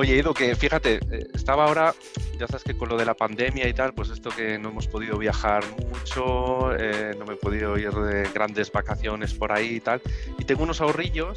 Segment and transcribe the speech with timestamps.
[0.00, 1.94] Oye, Ido, que fíjate, eh, estaba ahora,
[2.38, 4.86] ya sabes que con lo de la pandemia y tal, pues esto que no hemos
[4.86, 9.80] podido viajar mucho, eh, no me he podido ir de grandes vacaciones por ahí y
[9.80, 10.00] tal,
[10.38, 11.36] y tengo unos ahorrillos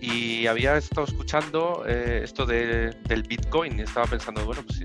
[0.00, 4.80] y había estado escuchando eh, esto del Bitcoin y estaba pensando, bueno, pues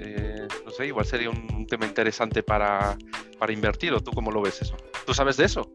[0.66, 2.98] no sé, igual sería un tema interesante para,
[3.38, 4.76] para invertir, ¿o tú cómo lo ves eso?
[5.06, 5.72] ¿Tú sabes de eso?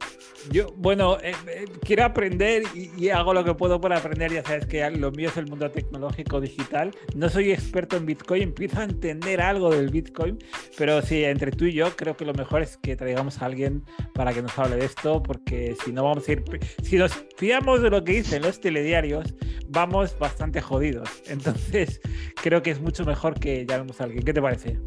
[0.50, 4.32] Yo, bueno, eh, eh, quiero aprender y, hago lo que puedo para aprender.
[4.32, 6.92] Ya sabes que lo mío es el mundo tecnológico digital.
[7.14, 10.38] No soy experto en Bitcoin, empiezo a entender algo del Bitcoin,
[10.78, 13.84] pero sí, entre tú y yo creo que lo mejor es que traigamos a alguien
[14.14, 16.44] para que nos hable de esto, porque si no vamos a ir,
[16.82, 19.34] si nos fiamos de lo que dicen los telediarios,
[19.68, 21.08] vamos bastante jodidos.
[21.26, 22.00] Entonces,
[22.42, 24.24] creo que es mucho mejor que llamemos a alguien.
[24.24, 24.78] ¿Qué te parece?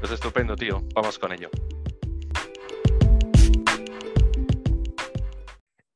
[0.00, 0.82] Pues estupendo, tío.
[0.94, 1.50] Vamos con ello.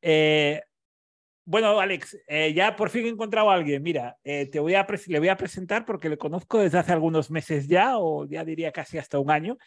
[0.08, 0.62] Eh,
[1.44, 3.82] bueno, Alex, eh, ya por fin he encontrado a alguien.
[3.82, 7.28] Mira, eh, te voy a le voy a presentar porque le conozco desde hace algunos
[7.28, 9.58] meses ya, o ya diría casi hasta un año,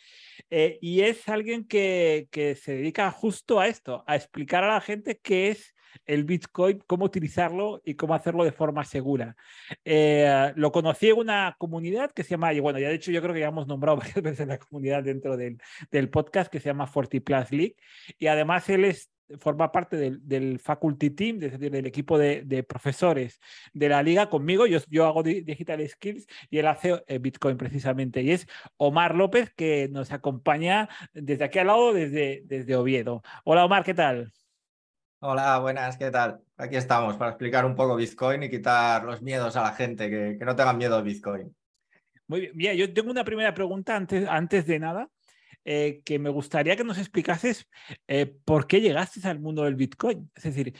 [0.50, 5.20] y es alguien que, que, se dedica justo a esto, a explicar a la gente
[5.22, 9.36] qué es el Bitcoin, cómo utilizarlo y cómo hacerlo de forma segura.
[10.56, 13.34] lo conocí en una comunidad que se llama, y bueno, ya de hecho yo creo
[13.34, 15.58] que ya hemos nombrado varias veces la comunidad dentro del,
[15.92, 17.76] del podcast que se llama Forty Plus League,
[18.18, 23.40] y además él es forma parte del, faculty team, es decir, del equipo de, profesores
[23.74, 24.66] de la liga conmigo.
[24.66, 28.22] Yo, yo hago digital skills y él hace eh, Bitcoin precisamente.
[28.22, 33.22] Y es Omar López que nos acompaña desde aquí al lado, desde, desde Oviedo.
[33.44, 34.32] Hola Omar, ¿qué tal?
[35.22, 36.42] Hola, buenas, ¿qué tal?
[36.58, 40.38] Aquí estamos para explicar un poco Bitcoin y quitar los miedos a la gente, que,
[40.40, 41.54] que no tengan miedo al Bitcoin.
[42.28, 45.10] Muy bien, Mira, yo tengo una primera pregunta antes, antes de nada.
[45.66, 47.68] Eh, que me gustaría que nos explicases
[48.08, 50.32] eh, por qué llegaste al mundo del Bitcoin.
[50.36, 50.74] Es decir,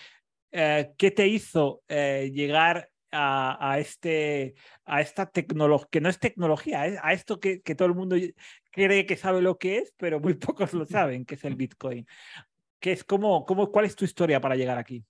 [0.52, 7.14] eh, ¿qué te hizo llegar a, este, a esta tecnología, que no es tecnología, a
[7.14, 8.16] esto que, todo el mundo
[8.72, 12.08] cree que sabe lo que es, pero muy pocos lo saben, que es el Bitcoin?
[12.80, 15.04] ¿Qué es, cómo, cómo, ¿Cuál es tu historia para llegar aquí?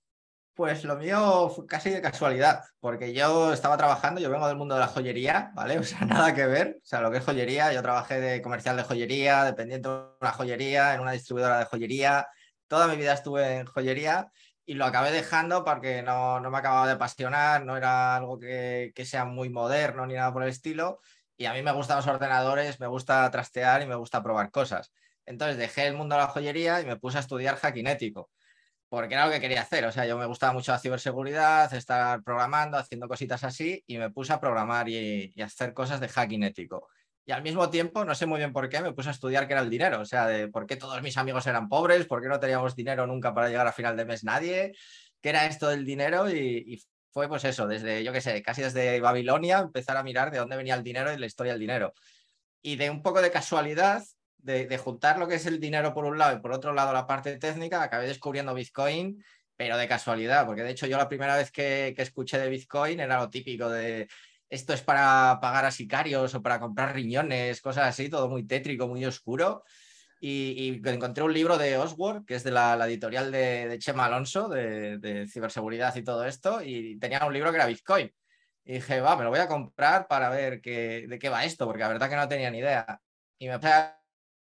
[0.60, 4.74] Pues lo mío fue casi de casualidad, porque yo estaba trabajando, yo vengo del mundo
[4.74, 5.78] de la joyería, ¿vale?
[5.78, 6.76] O sea, nada que ver.
[6.82, 10.32] O sea, lo que es joyería, yo trabajé de comercial de joyería, dependiente de una
[10.32, 12.26] joyería, en una distribuidora de joyería.
[12.68, 14.30] Toda mi vida estuve en joyería
[14.66, 18.92] y lo acabé dejando porque no, no me acababa de apasionar, no era algo que,
[18.94, 21.00] que sea muy moderno ni nada por el estilo.
[21.38, 24.92] Y a mí me gustan los ordenadores, me gusta trastear y me gusta probar cosas.
[25.24, 28.28] Entonces dejé el mundo de la joyería y me puse a estudiar hackinético
[28.90, 29.84] porque era lo que quería hacer.
[29.86, 34.10] O sea, yo me gustaba mucho la ciberseguridad, estar programando, haciendo cositas así, y me
[34.10, 36.88] puse a programar y, hacer cosas de hacking ético.
[37.24, 39.52] Y al mismo tiempo, no sé muy bien por qué, me puse a estudiar qué
[39.52, 40.00] era el dinero.
[40.00, 43.06] O sea, de por qué todos mis amigos eran pobres, por qué no teníamos dinero
[43.06, 44.72] nunca para llegar a final de mes nadie,
[45.20, 46.28] qué era esto del dinero.
[46.28, 50.38] Y, fue pues eso, desde, yo qué sé, casi desde Babilonia, empezar a mirar de
[50.38, 51.92] dónde venía el dinero y la historia del dinero.
[52.62, 54.04] Y de un poco de casualidad,
[54.42, 57.06] de, juntar lo que es el dinero por un lado y por otro lado la
[57.06, 59.22] parte técnica, acabé descubriendo Bitcoin,
[59.56, 63.18] pero de casualidad, porque de hecho yo la primera vez que, escuché de Bitcoin era
[63.18, 64.08] lo típico de
[64.48, 68.88] esto es para pagar a sicarios o para comprar riñones, cosas así, todo muy tétrico,
[68.88, 69.62] muy oscuro.
[70.20, 75.26] Y, encontré un libro de Oswald, que es de la, editorial de, Chema Alonso, de,
[75.30, 78.12] ciberseguridad y todo esto, y tenía un libro que era Bitcoin.
[78.64, 81.64] Y dije, va, me lo voy a comprar para ver qué, de qué va esto,
[81.66, 83.00] porque la verdad que no tenía ni idea.
[83.38, 83.58] Y me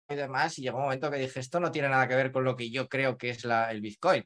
[0.08, 2.44] y demás, y llegó un momento que dije, esto no tiene nada que ver con
[2.44, 4.24] lo que yo creo que es el Bitcoin.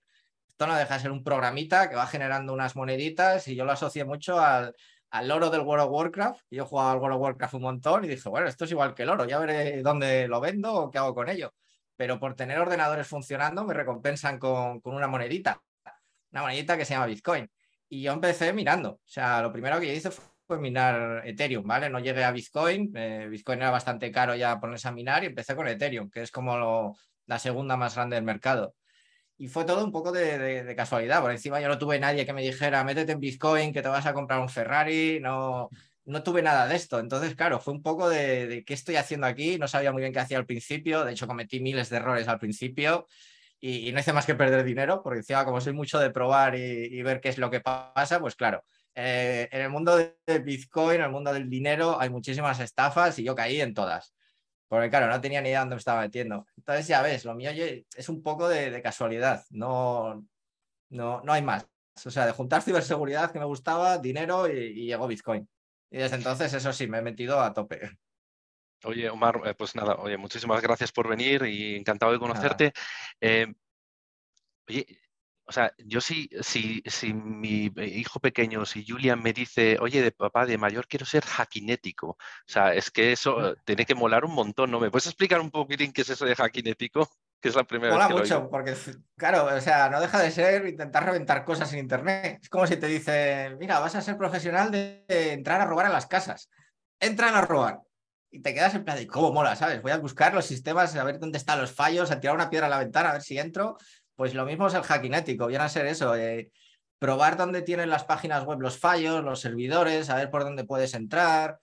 [0.48, 3.72] Esto no deja de ser un programita que va generando unas moneditas y yo lo
[3.72, 4.74] asocié mucho al,
[5.10, 6.44] al oro del World of Warcraft.
[6.50, 9.02] Yo jugaba al World of Warcraft un montón y dije, bueno, esto es igual que
[9.02, 11.52] el oro, ya veré dónde lo vendo o qué hago con ello.
[11.96, 15.60] Pero por tener ordenadores funcionando me recompensan con, con una monedita,
[16.30, 17.50] una monedita que se llama Bitcoin.
[17.88, 18.92] Y yo empecé mirando.
[18.92, 20.24] O sea, lo primero que hice fue
[20.60, 21.88] minar Ethereum, ¿vale?
[21.90, 25.56] No llegué a Bitcoin, eh, Bitcoin era bastante caro ya ponerse a minar y empecé
[25.56, 28.74] con Ethereum, que es como la segunda más grande del mercado.
[29.38, 32.42] Y fue todo un poco de, casualidad, por encima yo no tuve nadie que me
[32.42, 35.70] dijera, métete en Bitcoin, que te vas a comprar un Ferrari, no,
[36.04, 37.00] no tuve nada de esto.
[37.00, 40.20] Entonces, claro, fue un poco de, qué estoy haciendo aquí, no sabía muy bien qué
[40.20, 43.06] hacía al principio, de hecho cometí miles de errores al principio
[43.60, 47.02] y, no hice más que perder dinero, porque encima como soy mucho de probar y
[47.02, 51.06] ver qué es lo que pasa, pues claro, eh, en el mundo de Bitcoin, en
[51.06, 54.14] el mundo del dinero, hay muchísimas estafas y yo caí en todas.
[54.68, 56.46] Porque claro, no tenía ni idea dónde me estaba metiendo.
[56.56, 60.26] Entonces ya ves, lo mío es un poco de, casualidad, no,
[60.90, 61.66] no, no hay más.
[62.04, 65.46] O sea, de juntar ciberseguridad que me gustaba, dinero y, llegó Bitcoin.
[65.90, 67.98] Y desde entonces, eso sí, me he metido a tope.
[68.84, 72.72] Oye, Omar, eh, pues nada, oye, muchísimas gracias por venir y encantado de conocerte.
[73.20, 73.52] Eh,
[74.68, 74.86] oye,
[75.52, 80.10] o sea, yo sí, si, si mi hijo pequeño, si Julian me dice, oye, de
[80.10, 82.16] papá, de mayor quiero ser hackinético, o
[82.46, 84.80] sea, es que eso tiene que molar un montón, ¿no?
[84.80, 87.06] ¿Me puedes explicar un poquitín qué es eso de hackinético?
[87.42, 88.76] Que es la primera Mola vez que mucho, porque,
[89.16, 92.38] claro, o sea, no deja de ser intentar reventar cosas en Internet.
[92.40, 95.88] Es como si te dicen, mira, vas a ser profesional de entrar a robar a
[95.88, 96.48] las casas.
[97.00, 97.80] Entran a robar.
[98.30, 99.82] Y te quedas en plan de, ¿cómo mola, sabes?
[99.82, 102.68] Voy a buscar los sistemas, a ver dónde están los fallos, a tirar una piedra
[102.68, 103.76] a la ventana, a ver si entro.
[104.22, 106.52] Pues lo mismo es el hackinético, viene a ser eso, eh,
[107.00, 110.94] probar dónde tienen las páginas web los fallos, los servidores, a ver por dónde puedes
[110.94, 111.58] entrar,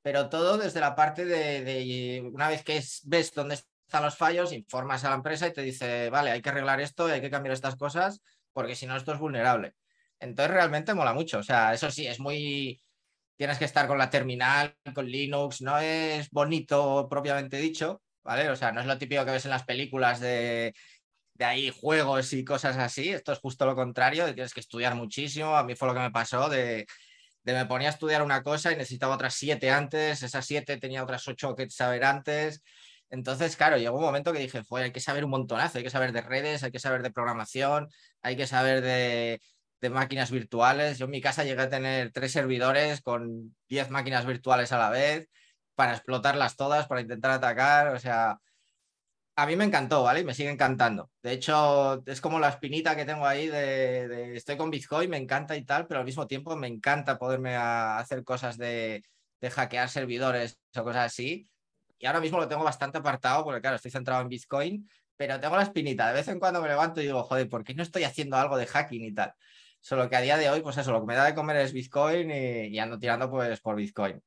[0.00, 5.02] pero todo desde la parte de, una vez que ves dónde están los fallos, informas
[5.02, 7.74] a la empresa y te dice, vale, hay que arreglar esto hay que cambiar estas
[7.74, 8.22] cosas
[8.52, 9.74] porque si no esto es vulnerable.
[10.20, 12.80] Entonces realmente mola mucho, o sea, eso sí, es muy...
[13.36, 18.50] Tienes que estar con la terminal, con Linux, no es bonito propiamente dicho, ¿vale?
[18.50, 20.74] O sea, no es lo típico que ves en las películas de
[21.34, 23.10] de ahí juegos y cosas así.
[23.10, 25.56] Esto es justo lo contrario, de tienes que estudiar muchísimo.
[25.56, 26.86] A mí fue lo que me pasó de,
[27.42, 31.02] de me ponía a estudiar una cosa y necesitaba otras siete antes, esas siete tenía
[31.02, 32.62] otras ocho que saber antes.
[33.10, 36.12] Entonces, claro, llegó un momento que dije, hay que saber un montonazo, hay que saber
[36.12, 37.88] de redes, hay que saber de programación,
[38.22, 39.40] hay que saber de,
[39.80, 40.98] de máquinas virtuales.
[40.98, 44.90] Yo en mi casa llegué a tener tres servidores con diez máquinas virtuales a la
[44.90, 45.28] vez
[45.74, 47.88] para explotarlas todas, para intentar atacar.
[47.94, 48.38] O sea,
[49.36, 50.20] a mí me encantó, ¿vale?
[50.20, 51.10] Y me sigue encantando.
[51.22, 55.56] De hecho, es como la espinita que tengo ahí de, estoy con Bitcoin, me encanta
[55.56, 59.02] y tal, pero al mismo tiempo me encanta poderme hacer cosas de,
[59.42, 61.50] hackear servidores o cosas así.
[61.98, 65.56] Y ahora mismo lo tengo bastante apartado porque, claro, estoy centrado en Bitcoin, pero tengo
[65.56, 66.08] la espinita.
[66.08, 68.56] De vez en cuando me levanto y digo, joder, ¿por qué no estoy haciendo algo
[68.56, 69.34] de hacking y tal?
[69.80, 71.72] Solo que a día de hoy, pues eso, lo que me da de comer es
[71.72, 74.22] Bitcoin y, y ando tirando pues por Bitcoin.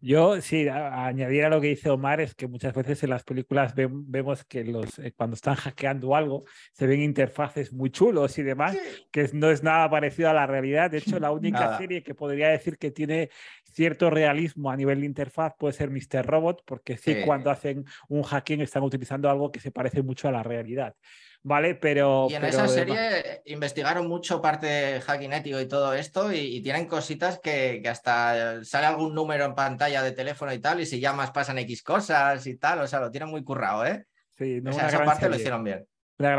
[0.00, 3.74] Yo sí, añadir a lo que dice Omar es que muchas veces en las películas
[3.74, 8.76] vemos que los, eh, cuando están hackeando algo se ven interfaces muy chulos y demás,
[9.10, 10.90] que no es nada parecido a la realidad.
[10.90, 13.30] De hecho, la única serie que podría decir que tiene
[13.72, 16.26] cierto realismo a nivel de interfaz puede ser Mr.
[16.26, 20.32] Robot, porque sí, cuando hacen un hacking están utilizando algo que se parece mucho a
[20.32, 20.94] la realidad.
[21.42, 21.74] ¿Vale?
[21.74, 22.26] Pero...
[22.30, 27.38] Y en esa serie investigaron mucho parte hacking ético y todo esto y, tienen cositas
[27.40, 31.58] que, hasta sale algún número en pantalla de teléfono y tal y si llamas pasan
[31.58, 34.04] X cosas y tal, o sea, lo tienen muy currado, ¿eh?
[34.36, 35.86] Sí, esa parte lo hicieron bien.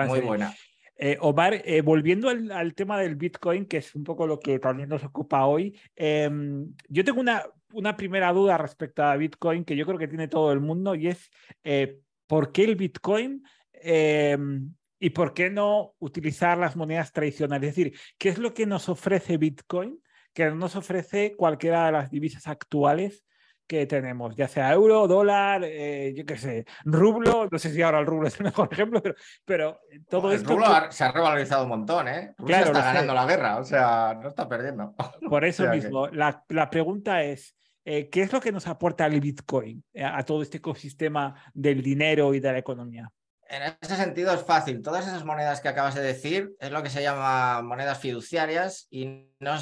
[0.07, 0.55] muy buena.
[1.01, 4.89] Eh, Omar, eh, volviendo al, tema del Bitcoin, que es un poco lo que también
[4.89, 7.41] nos ocupa hoy, em, yo tengo una,
[7.71, 11.07] una primera duda respecto a Bitcoin que yo creo que tiene todo el mundo y
[11.07, 11.31] es
[11.63, 17.69] eh, ¿por qué el Bitcoin em, ¿Y por qué no utilizar las monedas tradicionales?
[17.69, 19.99] Es decir, ¿qué es lo que nos ofrece Bitcoin
[20.33, 23.25] que no nos ofrece cualquiera de las divisas actuales
[23.67, 27.99] que tenemos, ya sea euro, dólar, eh, yo qué sé, rublo, no sé si ahora
[27.99, 29.15] el rublo es el mejor ejemplo, pero,
[29.45, 29.79] pero
[30.09, 30.53] todo esto...
[30.53, 32.33] El rublo se ha revalorizado un montón, ¿eh?
[32.39, 34.95] Rusia está ganando la guerra, o sea, no está perdiendo.
[35.29, 37.55] Por eso mismo, la, la, pregunta es,
[37.85, 41.83] eh, ¿qué es lo que nos aporta el Bitcoin eh, a todo este ecosistema del
[41.83, 43.11] dinero y de la economía?
[43.49, 44.83] En ese sentido es fácil.
[44.83, 49.27] Todas esas monedas que acabas de decir es lo que se llama monedas fiduciarias y
[49.39, 49.57] no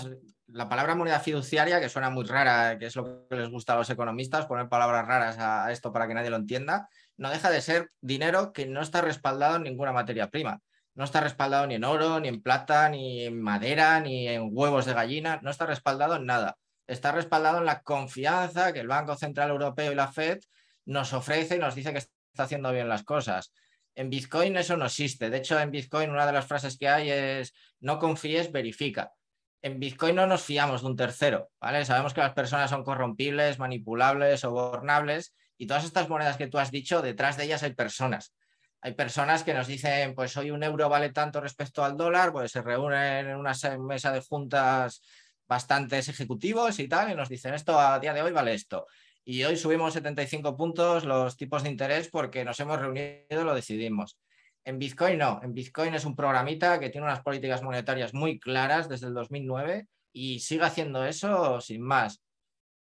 [0.48, 3.78] la palabra moneda fiduciaria, que suena muy rara, que es lo que les gusta a
[3.78, 7.62] los economistas, poner palabras raras a esto para que nadie lo entienda, no deja de
[7.62, 10.60] ser dinero que no está respaldado en ninguna materia prima.
[10.94, 14.86] No está respaldado ni en oro, ni en plata, ni en madera, ni en huevos
[14.86, 16.58] de gallina, no está respaldado en nada.
[16.88, 20.40] Está respaldado en la confianza que el Banco Central Europeo y la Fed
[20.86, 23.54] nos ofrece y nos dice que está haciendo bien las cosas.
[23.98, 25.32] En Bitcoin eso no existe.
[25.32, 29.12] De hecho, en Bitcoin una de las frases que hay es no confíes, verifica.
[29.64, 31.84] En Bitcoin no nos fiamos de un tercero, ¿vale?
[31.84, 36.70] Sabemos que las personas son corrompibles, manipulables, sobornables y todas estas monedas que tú has
[36.70, 38.36] dicho, detrás de ellas hay personas.
[38.82, 42.52] Hay personas que nos dicen, pues hoy un euro vale tanto respecto al dólar, pues
[42.52, 45.02] se reúnen en una mesa de juntas
[45.48, 48.86] bastantes ejecutivos y tal, y nos dicen esto a día de hoy vale esto
[49.30, 53.54] y hoy subimos 75 puntos los tipos de interés porque nos hemos reunido y lo
[53.54, 54.18] decidimos.
[54.64, 58.88] En Bitcoin no, en Bitcoin es un programita que tiene unas políticas monetarias muy claras
[58.88, 62.24] desde el 2009 y sigue haciendo eso sin más.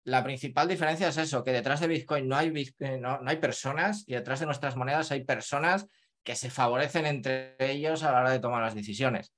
[0.04, 2.50] La principal diferencia es eso, que detrás de Bitcoin no hay,
[2.98, 5.88] no, no hay personas y detrás de nuestras monedas hay personas
[6.24, 9.34] que se favorecen entre ellos a la hora de tomar las decisiones.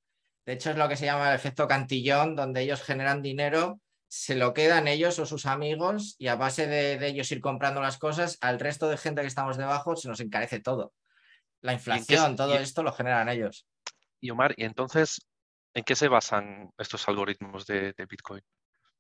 [0.47, 3.80] De hecho, es lo que se llama el efecto cantillón, donde ellos generan dinero
[4.14, 7.97] se lo quedan ellos o sus amigos y a base de, ellos ir comprando las
[7.97, 10.92] cosas, al resto de gente que estamos debajo se nos encarece todo.
[11.62, 13.66] La inflación, todo esto lo generan ellos.
[14.21, 15.26] Y Omar, ¿y entonces
[15.73, 18.42] en qué se basan estos algoritmos de, Bitcoin?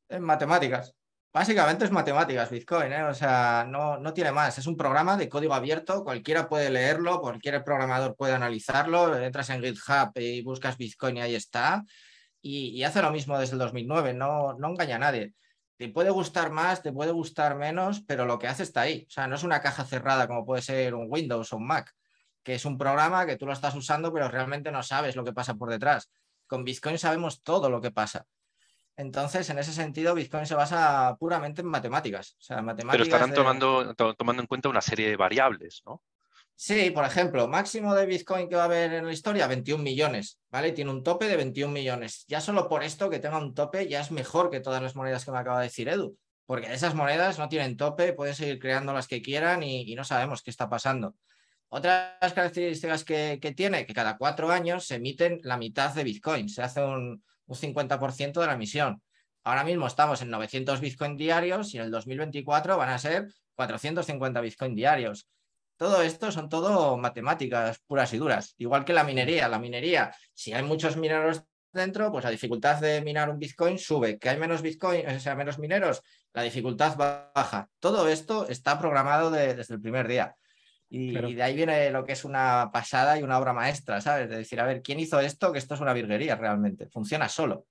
[0.08, 0.94] En matemáticas.
[1.30, 3.02] Básicamente es matemáticas Bitcoin, ¿eh?
[3.02, 4.56] o sea, no, no tiene más.
[4.56, 9.14] Es un programa de código abierto, cualquiera puede leerlo, cualquier programador puede analizarlo.
[9.18, 11.84] Entras en GitHub y buscas Bitcoin y ahí está.
[12.42, 15.32] Y, hace lo mismo desde el 2009, no, no engaña a nadie.
[15.76, 19.06] Te puede gustar más, te puede gustar menos, pero lo que hace está ahí.
[19.08, 21.94] O sea, no es una caja cerrada como puede ser un Windows o un Mac,
[22.42, 25.32] que es un programa que tú lo estás usando, pero realmente no sabes lo que
[25.32, 26.10] pasa por detrás.
[26.48, 28.26] Con Bitcoin sabemos todo lo que pasa.
[28.96, 32.36] Entonces, en ese sentido, Bitcoin se basa puramente en matemáticas.
[32.38, 36.02] O sea, matemáticas Pero estarán tomando, tomando en cuenta una serie de variables, ¿no?
[36.64, 40.38] Sí, por ejemplo, máximo de Bitcoin que va a haber en la historia, 21 millones,
[40.48, 40.70] ¿vale?
[40.70, 42.24] Tiene un tope de 21 millones.
[42.28, 45.24] Ya solo por esto que tenga un tope ya es mejor que todas las monedas
[45.24, 46.16] que me acaba de decir Edu,
[46.46, 50.40] porque esas monedas no tienen tope, pueden seguir creando las que quieran y, no sabemos
[50.40, 51.16] qué está pasando.
[51.68, 56.62] Otras características que, tiene, que cada cuatro años se emiten la mitad de Bitcoin, se
[56.62, 59.02] hace un, un 50% de la emisión.
[59.42, 63.26] Ahora mismo estamos en 900 Bitcoin diarios y en el 2024 van a ser
[63.56, 65.26] 450 Bitcoin diarios.
[65.76, 69.48] Todo esto son todo matemáticas puras y duras, igual que la minería.
[69.48, 74.18] La minería, si hay muchos mineros dentro, pues la dificultad de minar un Bitcoin sube.
[74.18, 76.02] Que hay menos Bitcoin, o sea, menos mineros,
[76.32, 77.68] la dificultad baja.
[77.80, 80.36] Todo esto está programado desde el primer día.
[80.94, 84.28] Y, de ahí viene lo que es una pasada y una obra maestra, ¿sabes?
[84.28, 85.50] De decir, a ver, ¿quién hizo esto?
[85.50, 86.86] Que esto es una virguería realmente.
[86.90, 87.66] Funciona solo.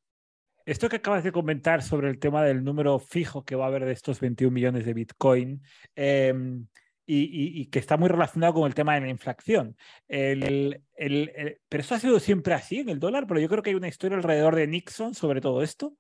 [0.65, 3.86] Esto que acabas de comentar sobre el tema del número fijo que va a haber
[3.86, 5.62] de estos 21 millones de Bitcoin
[5.96, 6.65] em,
[7.05, 9.75] y, que está muy relacionado con el tema de la inflación.
[10.08, 10.81] Pero
[11.70, 14.17] eso ha sido siempre así en el dólar, pero yo creo que hay una historia
[14.17, 15.93] alrededor de Nixon sobre todo esto.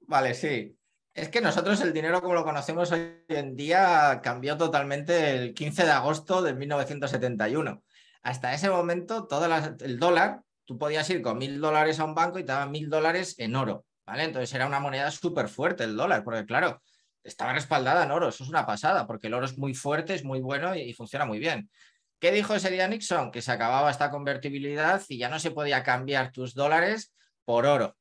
[0.00, 0.74] Vale, sí.
[1.14, 5.84] Es que nosotros el dinero como lo conocemos hoy en día cambió totalmente el 15
[5.84, 7.82] de agosto de 1971.
[8.22, 9.48] Hasta ese momento, todo
[9.80, 12.88] el dólar, tú podías ir con mil dólares a un banco y te daban mil
[12.88, 14.24] dólares en oro, ¿vale?
[14.24, 16.80] Entonces era una moneda súper fuerte el dólar, porque claro,
[17.28, 20.24] estaba respaldada en oro, eso es una pasada, porque el oro es muy fuerte, es
[20.24, 21.70] muy bueno y, funciona muy bien.
[22.18, 23.30] ¿Qué dijo ese día Nixon?
[23.30, 27.12] Que se acababa esta convertibilidad y ya no se podía cambiar tus dólares
[27.44, 27.96] por oro.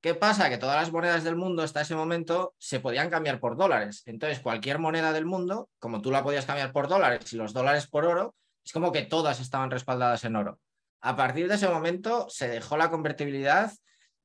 [0.00, 0.48] ¿Qué pasa?
[0.48, 4.02] Que todas las monedas del mundo hasta ese momento se podían cambiar por dólares.
[4.06, 7.88] Entonces, cualquier moneda del mundo, como tú la podías cambiar por dólares y los dólares
[7.88, 10.60] por oro, es como que todas estaban respaldadas en oro.
[11.00, 13.72] A partir de ese momento se dejó la convertibilidad.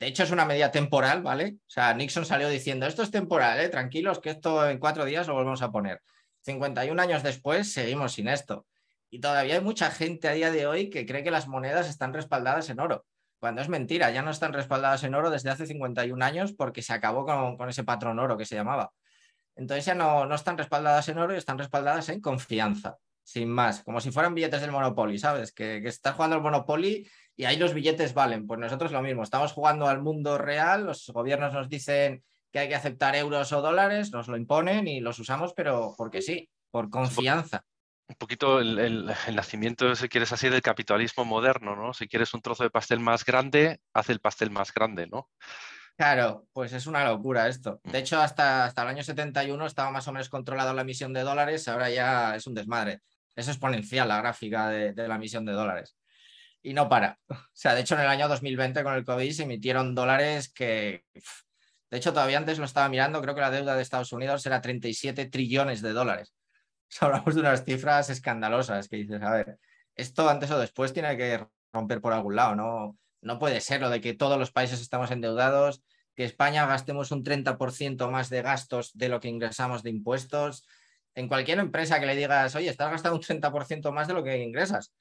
[0.04, 1.56] De hecho, es una medida temporal, ¿vale?
[1.60, 3.70] O sea, Nixon salió diciendo, esto es temporal, ¿eh?
[3.70, 6.02] tranquilos, que esto en cuatro días lo volvemos a poner.
[6.42, 8.68] 51 años después seguimos sin esto.
[9.10, 12.14] Y todavía hay mucha gente a día de hoy que cree que las monedas están
[12.14, 13.06] respaldadas en oro
[13.40, 16.94] cuando es mentira, ya no están respaldadas en oro desde hace 51 años porque se
[16.94, 18.92] acabó con, ese patrón oro que se llamaba.
[19.56, 23.84] Entonces ya no, no están respaldadas en oro y están respaldadas en confianza, sin más,
[23.84, 25.54] como si fueran billetes del Monopoly, ¿sabes?
[25.54, 28.48] Que, que estás jugando al Monopoly y ahí los billetes valen.
[28.48, 32.68] Pues nosotros lo mismo, estamos jugando al mundo real, los gobiernos nos dicen que hay
[32.70, 36.90] que aceptar euros o dólares, nos lo imponen y los usamos, pero porque sí, por
[36.90, 37.66] confianza
[38.08, 41.94] un poquito el, nacimiento, si quieres así, del capitalismo moderno, ¿no?
[41.94, 45.30] Si quieres un trozo de pastel más grande, haz el pastel más grande, ¿no?
[45.96, 47.80] Claro, pues es una locura esto.
[47.84, 48.02] De mm.
[48.02, 51.68] hecho, hasta, hasta el año 71 estaba más o menos controlado la emisión de dólares,
[51.68, 53.02] ahora ya es un desmadre.
[53.36, 55.96] Es exponencial la gráfica de, la emisión de dólares.
[56.64, 57.20] Y no para.
[57.30, 61.04] O sea, de hecho, en el año 2020 con el COVID se emitieron dólares que...
[61.92, 64.62] De hecho, todavía antes lo estaba mirando, creo que la deuda de Estados Unidos era
[64.62, 66.34] 37 trillones de dólares.
[67.02, 69.60] hablamos de unas cifras escandalosas que dices, a ver,
[69.96, 72.98] esto antes o después tiene que romper por algún lado, ¿no?
[73.22, 75.84] No puede ser lo de que todos los países estamos endeudados,
[76.16, 80.68] que España gastemos un 30% más de gastos de lo que ingresamos de impuestos.
[81.16, 84.38] En cualquier empresa que le digas, oye, estás gastando un 30% más de lo que
[84.38, 84.94] ingresas,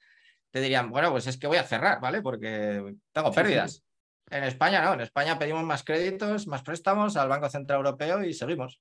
[0.53, 2.21] te dirían, bueno, pues es que voy a cerrar, ¿vale?
[2.21, 3.83] Porque tengo pérdidas.
[4.29, 8.35] En España no, en España pedimos más créditos, más préstamos al Banco Central Europeo y
[8.35, 8.79] seguimos.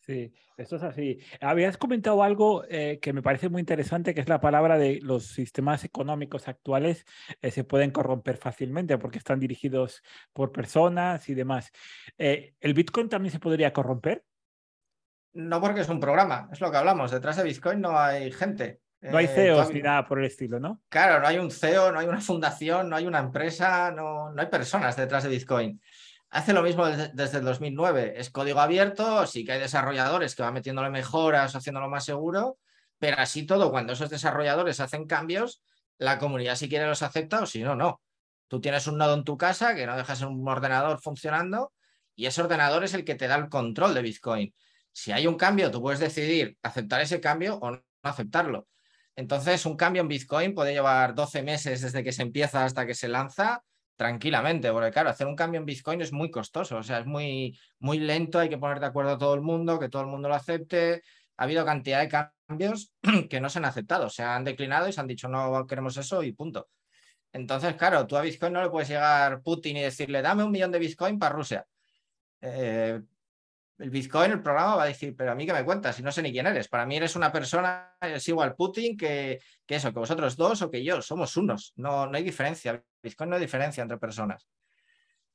[0.00, 1.20] Sí, esto es así.
[1.40, 5.24] Habías comentado algo eh, que me parece muy interesante, que es la palabra de los
[5.24, 7.06] sistemas económicos actuales
[7.40, 10.02] eh, se pueden corromper fácilmente porque están dirigidos
[10.34, 11.72] por personas y demás.
[12.18, 14.22] Eh, ¿El Bitcoin también se podría corromper?
[15.32, 17.10] No porque es un programa, es lo que hablamos.
[17.10, 18.82] Detrás de Bitcoin no hay gente.
[19.00, 20.82] No hay CEOs ni nada por el estilo, ¿no?
[20.88, 24.40] Claro, no hay un CEO, no hay una fundación, no hay una empresa, no, no
[24.40, 25.80] hay personas detrás de Bitcoin
[26.30, 28.14] hace lo mismo desde, el 2009.
[28.16, 32.58] Es código abierto, sí que hay desarrolladores que van metiéndole mejoras, haciéndolo más seguro,
[32.98, 35.62] pero así todo, cuando esos desarrolladores hacen cambios,
[35.98, 38.00] la comunidad si quiere los acepta o si no, no.
[38.48, 41.72] Tú tienes un nodo en tu casa que no dejas un ordenador funcionando
[42.14, 44.54] y ese ordenador es el que te da el control de Bitcoin.
[44.92, 48.66] Si hay un cambio, tú puedes decidir aceptar ese cambio o no aceptarlo.
[49.18, 52.94] Entonces, un cambio en Bitcoin puede llevar 12 meses desde que se empieza hasta que
[52.94, 53.64] se lanza
[53.96, 57.58] tranquilamente, porque claro, hacer un cambio en Bitcoin es muy costoso, o sea, es muy,
[57.80, 60.28] muy lento, hay que poner de acuerdo a todo el mundo, que todo el mundo
[60.28, 61.02] lo acepte.
[61.36, 62.08] Ha habido cantidad de
[62.46, 62.92] cambios
[63.28, 66.22] que no se han aceptado, se han declinado y se han dicho no queremos eso
[66.22, 66.68] y punto.
[67.32, 70.70] Entonces, claro, tú a Bitcoin no le puedes llegar Putin y decirle dame un millón
[70.70, 71.66] de Bitcoin para Rusia.
[72.40, 73.00] Eh,
[73.78, 76.10] el Bitcoin, el programa va a decir, pero a mí que me cuentas, si no
[76.10, 76.68] sé ni quién eres.
[76.68, 80.70] Para mí eres una persona, es igual Putin que, que eso, que vosotros dos o
[80.70, 81.72] que yo, somos unos.
[81.76, 82.82] No, no hay diferencia.
[83.02, 84.48] Bitcoin no hay diferencia entre personas.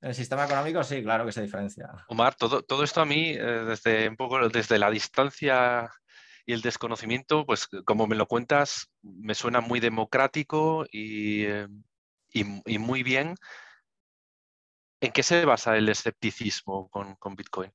[0.01, 1.89] En el sistema económico sí, claro que se diferencia.
[2.09, 5.89] Omar, todo, todo esto a mí, eh, desde un poco desde la distancia
[6.45, 11.67] y el desconocimiento, pues como me lo cuentas, me suena muy democrático y, eh,
[12.33, 13.35] y, muy bien.
[14.99, 17.71] ¿En qué se basa el escepticismo con, con Bitcoin?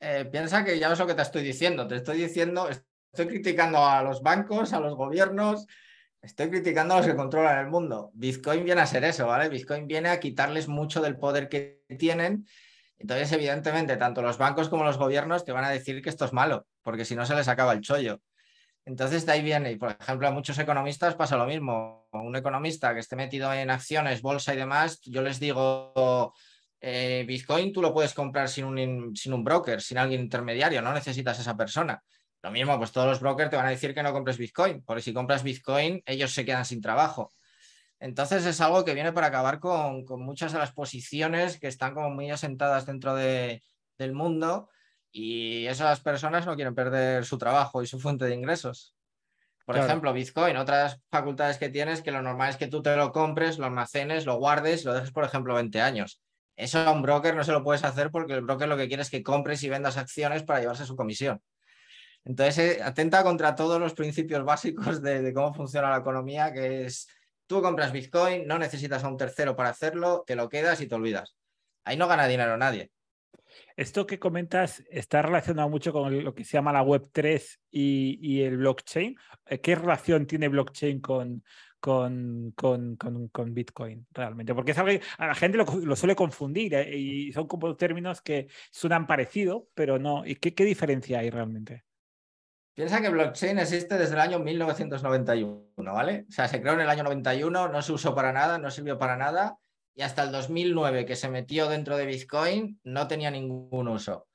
[0.00, 1.86] Eh, piensa que ya es lo que te estoy diciendo.
[1.86, 5.66] Te estoy diciendo, estoy criticando a los bancos, a los gobiernos,
[6.20, 8.10] estoy criticando a los que controlan el mundo.
[8.14, 9.48] Bitcoin viene a ser eso, ¿vale?
[9.48, 12.46] Bitcoin viene a quitarles mucho del poder que tienen.
[12.98, 16.32] Entonces, evidentemente, tanto los bancos como los gobiernos te van a decir que esto es
[16.32, 18.20] malo, porque si no se les acaba el chollo.
[18.86, 22.06] Entonces, de ahí viene, y por ejemplo, a muchos economistas pasa lo mismo.
[22.12, 26.32] Un economista que esté metido en acciones, bolsa y demás, yo les digo,
[26.88, 30.92] eh, Bitcoin tú lo puedes comprar sin un, sin un broker, sin alguien intermediario, no
[30.92, 32.00] necesitas esa persona.
[32.44, 35.02] Lo mismo, pues todos los brokers te van a decir que no compres Bitcoin, porque
[35.02, 37.32] si compras Bitcoin, ellos se quedan sin trabajo.
[37.98, 42.10] Entonces es algo que viene para acabar con, muchas de las posiciones que están como
[42.10, 43.64] muy asentadas dentro de,
[43.98, 44.68] del mundo
[45.10, 48.94] y esas personas no quieren perder su trabajo y su fuente de ingresos.
[49.64, 53.10] Por ejemplo, Bitcoin, otras facultades que tienes que lo normal es que tú te lo
[53.10, 56.22] compres, lo almacenes, lo guardes, lo dejes, por ejemplo, 20 años.
[56.56, 59.02] Eso a un broker no se lo puedes hacer porque el broker lo que quiere
[59.02, 61.42] es que compres y vendas acciones para llevarse su comisión.
[62.24, 67.08] Entonces, eh, atenta contra todos los principios básicos de, cómo funciona la economía, que es,
[67.46, 70.94] tú compras Bitcoin, no necesitas a un tercero para hacerlo, te lo quedas y te
[70.94, 71.36] olvidas.
[71.84, 72.90] Ahí no gana dinero nadie.
[73.76, 78.42] Esto que comentas está relacionado mucho con lo que se llama la Web3 y, y
[78.42, 79.14] el blockchain.
[79.46, 81.44] Eh, ¿Qué relación tiene blockchain con,
[81.86, 86.74] con, con, con, Bitcoin realmente, porque es algo que a la gente lo, suele confundir
[86.74, 90.26] eh, y son como términos que suenan parecido, pero no.
[90.26, 91.84] ¿Y qué, qué diferencia hay realmente?
[92.74, 96.26] Piensa que blockchain existe desde el año 1991, ¿vale?
[96.28, 98.98] O sea, se creó en el año 91, no se usó para nada, no sirvió
[98.98, 99.56] para nada,
[99.94, 104.26] y hasta el 2009 que se metió dentro de Bitcoin no tenía ningún uso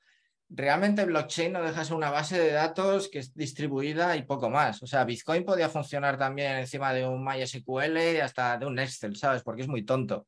[0.54, 4.50] realmente blockchain no deja de ser una base de datos que es distribuida y poco
[4.50, 4.82] más.
[4.82, 9.42] O sea, Bitcoin podía funcionar también encima de un MySQL hasta de un Excel, ¿sabes?
[9.42, 10.26] Porque es muy tonto.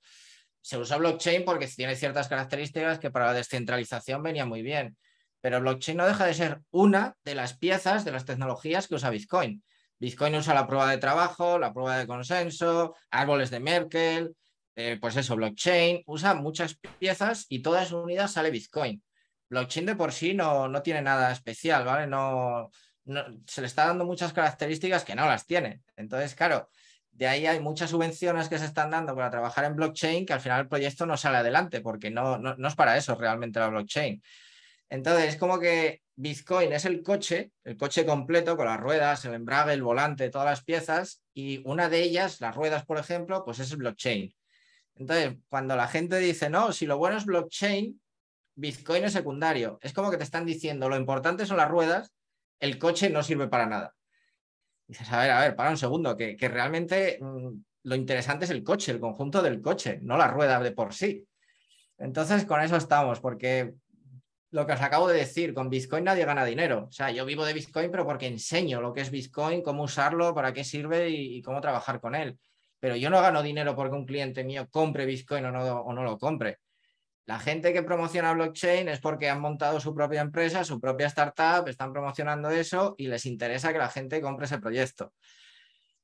[0.63, 4.97] Se usa blockchain porque tiene ciertas características que para la descentralización venía muy bien.
[5.43, 9.11] Pero blockchain no deja de ser una de las piezas de las tecnologías que usa
[9.11, 9.63] Bitcoin.
[9.99, 14.35] Bitcoin usa la prueba de trabajo, la prueba de consenso, árboles de Merkel,
[14.75, 19.03] eh, pues eso, blockchain, usa muchas piezas y todas unidas sale Bitcoin
[19.49, 22.07] blockchain de por sí no, no tiene nada especial, ¿vale?
[22.07, 22.71] No,
[23.47, 25.83] se le está dando muchas características que no las tiene.
[25.97, 26.71] Entonces, claro,
[27.11, 30.41] de ahí hay muchas subvenciones que se están dando para trabajar en blockchain que al
[30.41, 33.69] final el proyecto no sale adelante porque no, no, no es para eso realmente la
[33.69, 34.23] blockchain.
[34.89, 39.35] Entonces, es como que Bitcoin es el coche, el coche completo con las ruedas, el
[39.35, 43.59] embrague, el volante, todas las piezas, y una de ellas, las ruedas, por ejemplo, pues
[43.59, 44.33] es el blockchain.
[44.97, 48.01] Entonces, cuando la gente dice, no, si lo bueno es blockchain,
[48.57, 49.79] Bitcoin es secundario.
[49.83, 52.13] Es como que te están diciendo, lo importante son las ruedas,
[52.61, 53.95] el coche no sirve para nada.
[54.87, 57.49] dices, a ver, a ver, para un segundo, que, realmente mm,
[57.85, 61.27] lo interesante es el coche, el conjunto del coche, no la rueda de por sí.
[61.99, 63.75] Entonces, con eso estamos, porque
[64.51, 66.87] lo que os acabo de decir, con Bitcoin nadie gana dinero.
[66.89, 70.35] O sea, yo vivo de Bitcoin, pero porque enseño lo que es Bitcoin, cómo usarlo,
[70.35, 72.39] para qué sirve y, cómo trabajar con él.
[72.79, 75.53] Pero yo no gano dinero porque un cliente mío compre Bitcoin o
[75.93, 76.59] no lo compre.
[77.27, 81.67] La gente que promociona blockchain es porque han montado su propia empresa, su propia startup,
[81.69, 85.15] están promocionando eso y les interesa que la gente compre ese proyecto.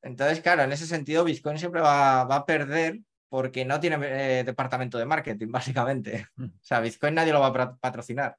[0.03, 4.97] Entonces, claro, en ese sentido, Bitcoin siempre va, a perder porque no tiene eh, departamento
[4.97, 6.27] de marketing, básicamente.
[6.39, 8.37] O sea, Bitcoin nadie lo va a patrocinar.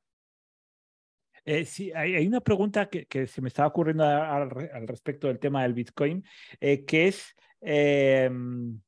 [1.46, 4.50] Eh, sí, hay, una pregunta que, se me estaba ocurriendo al,
[4.88, 6.24] respecto del tema del Bitcoin,
[6.60, 8.80] eh, que es, em,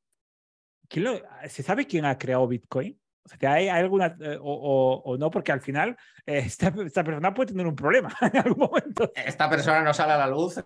[1.48, 2.98] ¿se sabe quién ha creado Bitcoin?
[3.24, 7.52] O sea, que hay, alguna, eh, o, no, porque al final eh, esta, persona puede
[7.52, 9.10] tener un problema en algún momento.
[9.14, 10.62] Esta persona no sale a la luz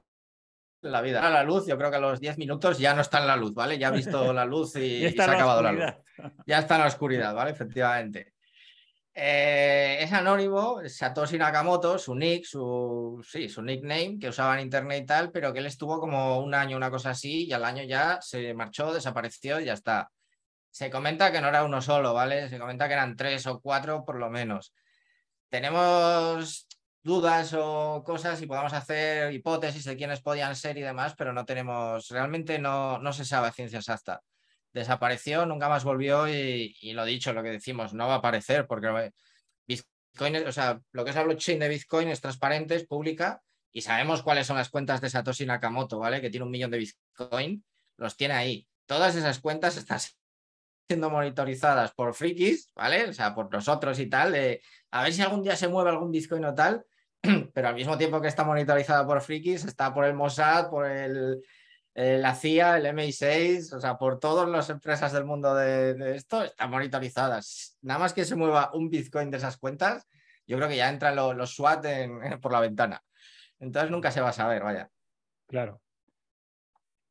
[0.81, 1.27] la vida.
[1.27, 3.37] A la luz, yo creo que a los 10 minutos ya no está en la
[3.37, 3.79] luz, ¿vale?
[3.79, 5.85] Ya ha visto la luz y, se ha acabado la luz.
[6.47, 7.51] Ya está en la oscuridad, ¿vale?
[7.51, 8.35] Efectivamente.
[9.13, 15.03] Eh, es anónimo, Satoshi Nakamoto, su nick, su, sí, su nickname que usaba en internet
[15.03, 17.83] y tal, pero que él estuvo como un año, una cosa así, y al año
[17.83, 20.09] ya se marchó, desapareció y ya está.
[20.71, 22.49] Se comenta que no era uno solo, ¿vale?
[22.49, 24.75] Se comenta que eran tres o cuatro por lo menos.
[25.49, 26.69] Tenemos
[27.03, 31.45] dudas o cosas y podemos hacer hipótesis de quiénes podían ser y demás, pero no
[31.45, 34.23] tenemos, realmente no, no se sabe ciencia exacta.
[34.73, 38.67] Desapareció, nunca más volvió y, y, lo dicho, lo que decimos, no va a aparecer
[38.67, 39.13] porque
[39.67, 43.41] Bitcoin, o sea, lo que es la blockchain de Bitcoin es transparente, es pública
[43.73, 46.21] y sabemos cuáles son las cuentas de Satoshi Nakamoto, ¿vale?
[46.21, 47.65] Que tiene un millón de Bitcoin,
[47.97, 48.69] los tiene ahí.
[48.87, 50.01] Todas esas cuentas están
[50.89, 53.11] siendo monitorizadas por frikis, ¿vale?
[53.11, 54.35] O sea, por nosotros y tal,
[54.91, 56.85] a ver si algún día se mueve algún Bitcoin o tal,
[57.53, 61.43] pero al mismo tiempo que está monitorizada por frikis, está por el Mossad, por el,
[61.95, 66.71] la CIA, el MI6, o sea, por todas las empresas del mundo de, esto, están
[66.71, 67.77] monitorizadas.
[67.83, 70.09] Nada más que se mueva un Bitcoin de esas cuentas,
[70.47, 71.85] yo creo que ya entran los, SWAT
[72.41, 73.05] por la ventana.
[73.59, 74.91] Entonces nunca se va a saber, vaya.
[75.49, 75.83] Claro.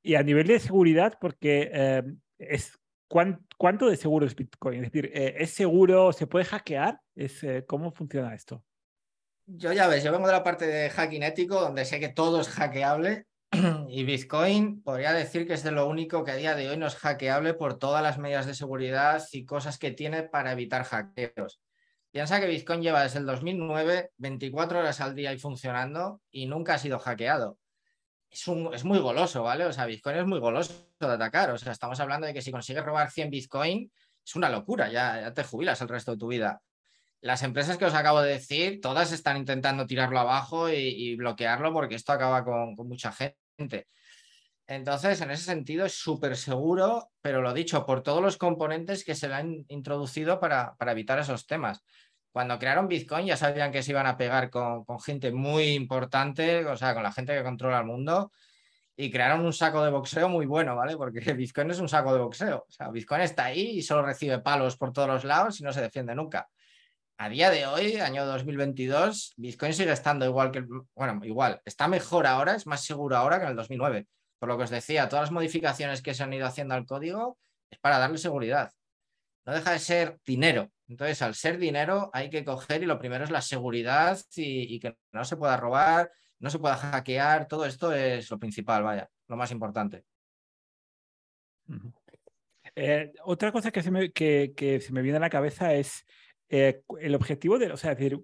[0.02, 2.04] Y a nivel de seguridad, porque eh,
[2.40, 4.84] es ¿cuánto de seguro es Bitcoin?
[4.84, 6.12] Es decir, eh, ¿es seguro?
[6.14, 7.00] ¿Se puede hackear?
[7.16, 8.64] Es, eh, ¿Cómo funciona esto?
[9.46, 12.42] Yo ya ves, yo vengo de la parte de hacking ético, donde sé que todo
[12.42, 13.26] es hackeable.
[13.90, 16.88] Y Bitcoin podría decir que es de lo único que a día de hoy no
[16.88, 21.62] es hackeable por todas las medidas de seguridad y cosas que tiene para evitar hackeos.
[22.12, 26.74] Piensa que Bitcoin lleva desde el 2009 24 horas al día y funcionando y nunca
[26.74, 27.58] ha sido hackeado
[28.74, 29.66] es, muy goloso, ¿vale?
[29.66, 31.52] O sea, Bitcoin es muy goloso de atacar.
[31.52, 33.92] O sea, estamos hablando de que si consigues robar 100 Bitcoin,
[34.26, 36.62] es una locura, ya, ya te jubilas el resto de tu vida.
[37.22, 41.96] Las empresas que os acabo de decir, todas están intentando tirarlo abajo y, bloquearlo porque
[41.96, 43.88] esto acaba con, con, mucha gente.
[44.68, 49.16] Entonces, en ese sentido, es súper seguro, pero lo dicho, por todos los componentes que
[49.16, 51.84] se le han introducido para, para evitar esos temas
[52.38, 56.78] cuando crearon Bitcoin ya sabían que se iban a pegar con, gente muy importante, o
[56.78, 58.32] sea, con la gente que controla el mundo,
[58.96, 60.96] y crearon un saco de boxeo muy bueno, ¿vale?
[60.98, 62.58] Porque Bitcoin es un saco de boxeo.
[62.70, 65.74] O sea, Bitcoin está ahí y solo recibe palos por todos los lados y no
[65.74, 66.48] se defiende nunca.
[67.18, 72.28] A día de hoy, año 2022, Bitcoin sigue estando igual que, bueno, igual, está mejor
[72.28, 74.06] ahora, es más seguro ahora que en el 2009.
[74.38, 77.40] Por lo que os decía, todas las modificaciones que se han ido haciendo al código
[77.72, 78.72] es para darle seguridad.
[79.48, 83.24] No deja de ser dinero, entonces, al ser dinero, hay que coger y lo primero
[83.24, 87.48] es la seguridad y, que no se pueda robar, no se pueda hackear.
[87.48, 90.06] Todo esto es lo principal, vaya, lo más importante.
[92.74, 96.06] Eh, otra cosa que se, me, que, se me viene a la cabeza es
[96.48, 98.18] eh, el objetivo de, o sea, decir,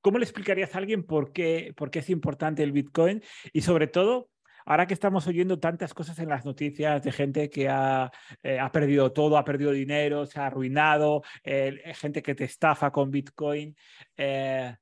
[0.00, 3.20] ¿cómo le explicarías a alguien por qué, por qué es importante el Bitcoin?
[3.52, 4.30] Y sobre todo,
[4.68, 8.70] ahora que estamos oyendo tantas cosas en las noticias de gente que ha, eh, ha
[8.70, 13.74] perdido todo, ha perdido dinero, se ha arruinado, eh, gente que te estafa con Bitcoin.
[14.14, 14.76] Eh,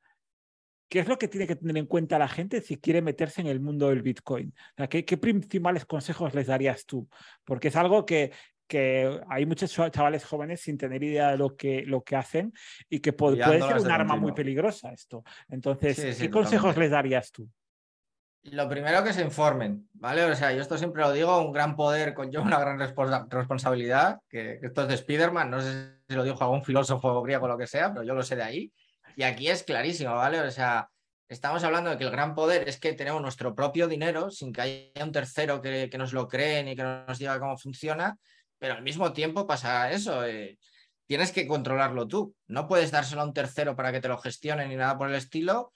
[0.88, 3.46] ¿Qué es lo que tiene que tener en cuenta la gente si quiere meterse en
[3.46, 4.52] el mundo del Bitcoin?
[4.88, 7.08] ¿qué, principales consejos les darías tú?
[7.44, 8.32] Porque es algo que,
[8.66, 12.52] que hay muchos chavales jóvenes sin tener idea de lo que, lo que hacen
[12.88, 15.22] y que puede, ser un arma muy peligrosa esto.
[15.48, 17.48] Entonces, ¿qué consejos les darías tú?
[18.52, 20.24] Lo primero que se informen, ¿vale?
[20.24, 22.78] O sea, yo esto siempre lo digo, un gran poder conlleva una gran
[23.28, 27.48] responsabilidad, que, esto es de Spiderman, no sé si lo dijo algún filósofo griego o
[27.48, 28.72] lo que sea, pero yo lo sé de ahí.
[29.16, 30.40] Y aquí es clarísimo, ¿vale?
[30.40, 30.88] O sea,
[31.28, 34.60] estamos hablando de que el gran poder es que tenemos nuestro propio dinero sin que
[34.60, 38.16] haya un tercero que, nos lo cree ni que nos diga cómo funciona,
[38.58, 40.24] pero al mismo tiempo pasa eso.
[40.24, 40.58] Eh,
[41.06, 42.34] tienes que controlarlo tú.
[42.46, 45.14] No puedes dárselo a un tercero para que te lo gestione ni nada por el
[45.14, 45.72] estilo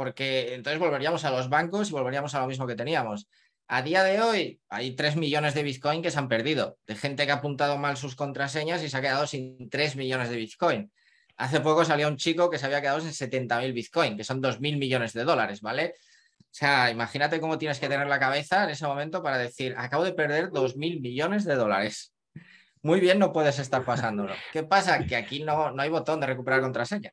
[0.00, 3.28] porque entonces volveríamos a los bancos y volveríamos a lo mismo que teníamos.
[3.68, 7.26] A día de hoy hay 3 millones de Bitcoin que se han perdido, de gente
[7.26, 10.90] que ha apuntado mal sus contraseñas y se ha quedado sin 3 millones de Bitcoin.
[11.36, 14.78] Hace poco salió un chico que se había quedado sin 70.000 Bitcoin, que son 2.000
[14.78, 15.92] millones de dólares, ¿vale?
[16.38, 20.04] O sea, imagínate cómo tienes que tener la cabeza en ese momento para decir, acabo
[20.04, 22.14] de perder 2.000 millones de dólares.
[22.80, 24.32] Muy bien, no puedes estar pasándolo.
[24.50, 25.04] ¿Qué pasa?
[25.04, 27.12] Que aquí no, no hay botón de recuperar contraseña.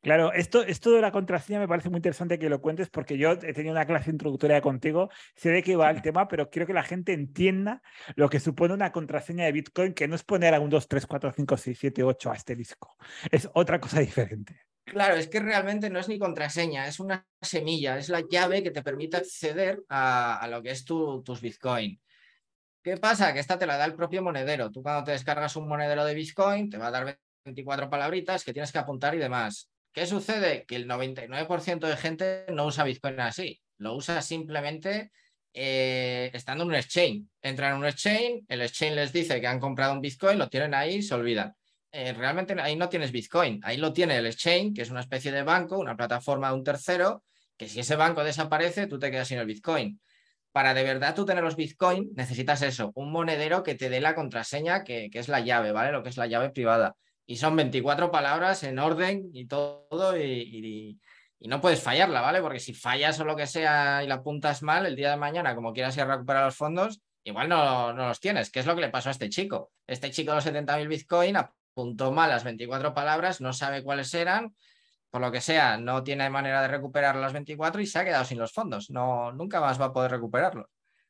[0.00, 3.32] Claro, esto, esto de la contraseña me parece muy interesante que lo cuentes porque yo
[3.32, 6.72] he tenido una clase introductoria contigo, sé de qué va el tema, pero quiero que
[6.72, 7.82] la gente entienda
[8.14, 11.06] lo que supone una contraseña de Bitcoin, que no es poner a un 2, 3,
[11.06, 12.96] 4, 5, 6, 7, 8 asterisco.
[13.30, 14.60] Es otra cosa diferente.
[14.84, 18.70] Claro, es que realmente no es ni contraseña, es una semilla, es la llave que
[18.70, 22.00] te permite acceder a, lo que es tu, tus Bitcoin.
[22.82, 23.32] ¿Qué pasa?
[23.34, 24.70] Que esta te la da el propio monedero.
[24.70, 28.52] Tú cuando te descargas un monedero de Bitcoin te va a dar 24 palabritas que
[28.52, 29.68] tienes que apuntar y demás.
[29.92, 30.64] ¿Qué sucede?
[30.66, 35.10] Que el 99% de gente no usa Bitcoin así, lo usa simplemente
[35.54, 37.24] eh, estando en un exchange.
[37.42, 40.74] Entran en un exchange, el exchange les dice que han comprado un Bitcoin, lo tienen
[40.74, 41.54] ahí y se olvidan.
[41.90, 45.32] Eh, realmente ahí no tienes Bitcoin, ahí lo tiene el exchange, que es una especie
[45.32, 47.24] de banco, una plataforma de un tercero,
[47.56, 50.00] que si ese banco desaparece, tú te quedas sin el Bitcoin.
[50.52, 54.14] para de verdad tú tener los Bitcoin, necesitas eso, un monedero que te dé la
[54.14, 55.92] contraseña, que, que es la llave, ¿vale?
[55.92, 56.96] Lo que es la llave privada.
[57.30, 60.98] Y son 24 palabras en orden y todo, y,
[61.38, 62.40] y, no puedes fallarla, ¿vale?
[62.40, 65.54] Porque si fallas o lo que sea y la apuntas mal, el día de mañana,
[65.54, 68.74] como quieras ir a recuperar los fondos, igual no, no los tienes, ¿Qué es lo
[68.74, 69.72] que le pasó a este chico.
[69.86, 74.54] Este chico de los 70.000 Bitcoin apuntó mal las 24 palabras, no sabe cuáles eran,
[75.10, 78.24] por lo que sea, no tiene manera de recuperar las 24 y se ha quedado
[78.24, 78.88] sin los fondos.
[78.88, 80.66] No, nunca más va a poder recuperarlos.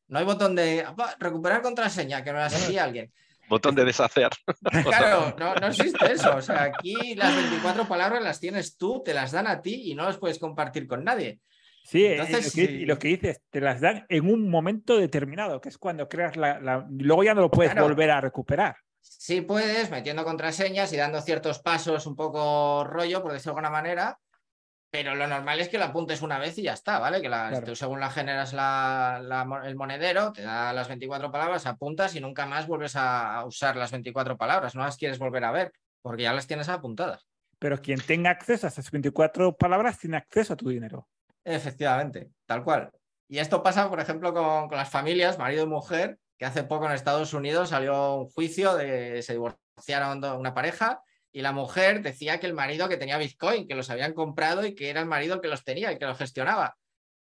[0.08, 0.84] No hay botón de
[1.20, 3.12] recuperar contraseña que no la envíe alguien.
[3.48, 4.30] Botón de deshacer.
[4.84, 6.36] Claro, no, no, existe eso.
[6.36, 9.94] O sea, aquí las 24 palabras las tienes tú, te las dan a ti y
[9.94, 11.40] no las puedes compartir con nadie.
[11.84, 15.78] Sí, Entonces, y lo que dices, te las dan en un momento determinado, que es
[15.78, 16.86] cuando creas la.
[16.90, 18.76] Luego ya no lo puedes volver a recuperar.
[19.00, 23.70] Sí puedes, metiendo contraseñas y dando ciertos pasos un poco rollo, por decirlo de alguna
[23.70, 24.18] manera,
[24.90, 27.20] pero lo normal es que lo apuntes una vez y ya está, ¿vale?
[27.20, 32.20] Que la, tú según la generas el monedero, te da las 24 palabras, apuntas y
[32.20, 36.22] nunca más vuelves a, usar las 24 palabras, no las quieres volver a ver, porque
[36.22, 37.26] ya las tienes apuntadas.
[37.58, 41.08] Pero quien tenga acceso a esas 24 palabras tiene acceso a tu dinero.
[41.44, 42.90] Efectivamente, tal cual.
[43.28, 46.86] Y esto pasa, por ejemplo, con, con las familias, marido y mujer, que hace poco
[46.86, 52.40] en Estados Unidos salió un juicio de se divorciaron una pareja y la mujer decía
[52.40, 55.40] que el marido que tenía Bitcoin, que los habían comprado y que era el marido
[55.40, 56.76] que los tenía y que los gestionaba.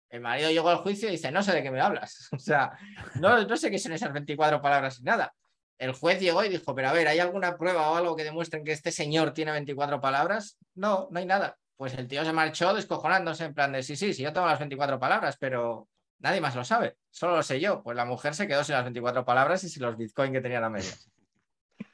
[0.08, 2.28] El marido llegó al juicio y dice, no sé de qué me hablas.
[2.32, 2.72] O sea,
[3.16, 5.34] no, no sé qué son esas 24 palabras y nada.
[5.78, 8.64] El juez llegó y dijo, pero a ver, ¿hay alguna prueba o algo que demuestren
[8.64, 10.58] que este señor tiene 24 palabras?
[10.74, 11.58] No, no hay nada.
[11.76, 14.58] Pues el tío se marchó descojonándose en plan de, sí, sí, sí, yo tengo las
[14.58, 15.88] 24 palabras, pero
[16.18, 17.82] Nadie más lo sabe, solo lo sé yo.
[17.82, 20.60] Pues la mujer se quedó sin las 24 palabras y sin los bitcoins que tenía
[20.60, 20.92] la media.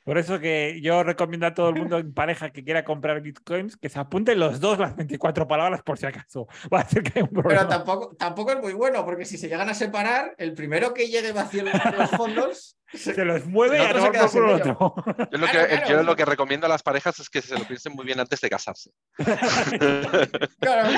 [0.05, 3.77] Por eso que yo recomiendo a todo el mundo en pareja que quiera comprar bitcoins
[3.77, 6.49] que se apunten los dos las 24 palabras por si acaso.
[6.73, 7.61] Va a ser que hay un problema.
[7.61, 11.09] Pero tampoco, tampoco es muy bueno, porque si se llegan a separar, el primero que
[11.09, 13.93] llegue vacío los fondos se, los mueve y a
[14.29, 14.95] por otro.
[15.33, 17.93] Yo lo, que, yo lo que recomiendo a las parejas es que se lo piensen
[17.95, 18.91] muy bien antes de casarse.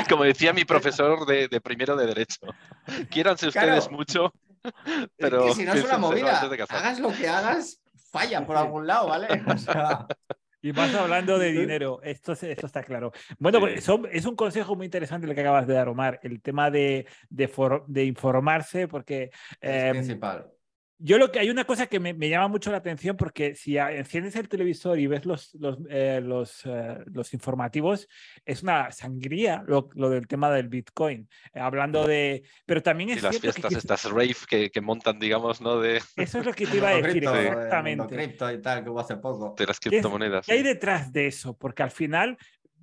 [0.09, 2.41] Como decía mi profesor de, de primero de Derecho.
[3.11, 4.33] Quiéranse ustedes mucho,
[5.17, 5.45] pero.
[5.45, 7.81] Es que si no es una movida, hagas lo que hagas,
[8.15, 9.29] falla por algún lado, ¿vale?
[10.63, 13.13] Y más hablando de dinero, esto, esto está claro.
[13.39, 16.71] Bueno, pues es un consejo muy interesante el que acabas de dar, Omar, el tema
[16.71, 19.25] de, de, informarse, porque...
[19.61, 20.54] Es em, principal
[21.05, 24.37] yo lo que hay una cosa que me, llama mucho la atención porque si enciendes
[24.37, 28.09] el televisor y ves los, los, eh, los, eh, los, informativos,
[28.47, 31.29] es una sangría lo, lo del tema del Bitcoin.
[31.53, 32.43] Eh, hablando de...
[32.65, 33.19] Pero también es...
[33.19, 35.79] Y las fiestas, estas rave que, que, montan, digamos, ¿no?
[35.79, 36.01] De...
[36.17, 38.07] Eso es lo que te iba a decir, exactamente.
[38.07, 39.55] cripto y tal, que hubo hace poco.
[39.59, 40.47] De las criptomonedas.
[40.47, 41.55] ¿Qué, hay detrás de eso?
[41.55, 42.39] Porque al final...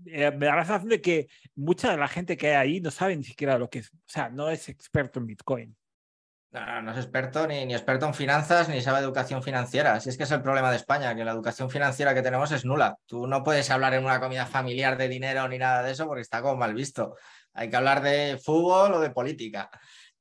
[0.05, 3.17] me da la sensación de que mucha de la gente que hay ahí no sabe
[3.17, 5.75] ni siquiera lo que es, o sea, no es experto en Bitcoin.
[6.51, 10.01] No, no, es experto ni, ni, experto en finanzas ni sabe educación financiera.
[10.01, 12.65] Si es que es el problema de España, que la educación financiera que tenemos es
[12.65, 12.97] nula.
[13.05, 16.21] Tú no puedes hablar en una comida familiar de dinero ni nada de eso porque
[16.21, 17.15] está como mal visto.
[17.53, 19.69] Hay que hablar de fútbol o de política.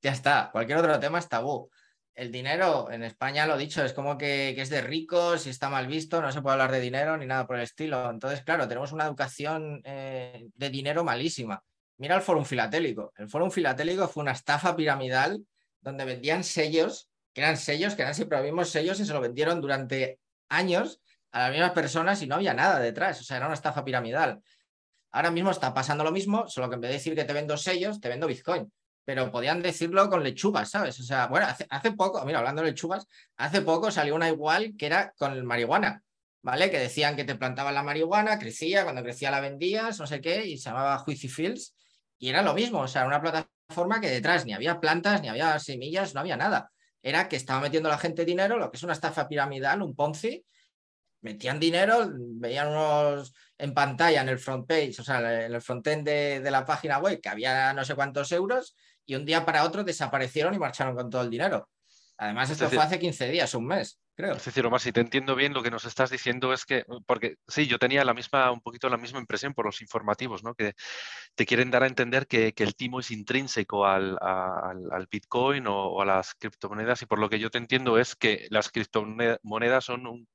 [0.00, 0.50] Ya está.
[0.52, 1.68] Cualquier otro tema es tabú.
[2.14, 5.88] El dinero en España, lo dicho, es como que, es de ricos y está mal
[5.88, 8.08] visto, no se puede hablar de dinero ni nada por el estilo.
[8.08, 11.60] Entonces, claro, tenemos una educación eh, de dinero malísima.
[11.98, 13.12] Mira el Fórum Filatélico.
[13.16, 15.44] El Fórum Filatélico fue una estafa piramidal
[15.80, 19.20] donde vendían sellos, que eran sellos, que eran siempre los mismos sellos y se lo
[19.20, 21.00] vendieron durante años
[21.32, 24.42] a las mismas personas y no había nada detrás, o sea, era una estafa piramidal.
[25.12, 27.56] Ahora mismo está pasando lo mismo, solo que en vez de decir que te vendo
[27.56, 28.72] sellos, te vendo Bitcoin.
[29.04, 31.00] Pero podían decirlo con lechugas, ¿sabes?
[31.00, 34.86] O sea, bueno, hace, poco, mira, hablando de lechugas, hace poco salió una igual que
[34.86, 36.02] era con marihuana,
[36.42, 36.70] ¿vale?
[36.70, 40.46] Que decían que te plantaban la marihuana, crecía, cuando crecía la vendías, no sé qué,
[40.46, 41.74] y se llamaba Juicy Fields,
[42.18, 45.28] y era lo mismo, o sea, una plataforma forma que detrás ni había plantas, ni
[45.28, 46.70] había semillas, no había nada.
[47.02, 50.44] Era que estaba metiendo la gente dinero, lo que es una estafa piramidal, un Ponzi.
[51.22, 56.06] Metían dinero, veían unos en pantalla en el front page, o sea, en el frontend
[56.06, 59.64] de, de la página web, que había no sé cuántos euros, y un día para
[59.64, 61.68] otro desaparecieron y marcharon con todo el dinero.
[62.16, 63.98] Además, esto fue hace 15 días, un mes.
[64.28, 67.36] Es decir, Omar, si te entiendo bien, lo que nos estás diciendo es que, porque
[67.48, 70.54] sí, yo tenía la misma, un poquito la misma impresión por los informativos, ¿no?
[70.54, 70.74] Que
[71.34, 74.18] te quieren dar a entender que, el timo es intrínseco al,
[75.10, 78.70] Bitcoin o, a las criptomonedas, y por lo que yo te entiendo es que las
[78.70, 80.28] criptomonedas son un,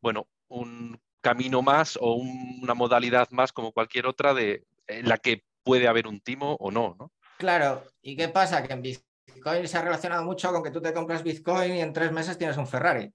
[0.00, 5.44] bueno, un camino más o una modalidad más como cualquier otra de en la que
[5.62, 7.12] puede haber un timo o no, ¿no?
[7.38, 8.62] Claro, ¿y qué pasa?
[8.62, 11.92] Que en Bitcoin se ha relacionado mucho con que tú te compras Bitcoin y en
[11.92, 13.12] tres meses tienes un Ferrari.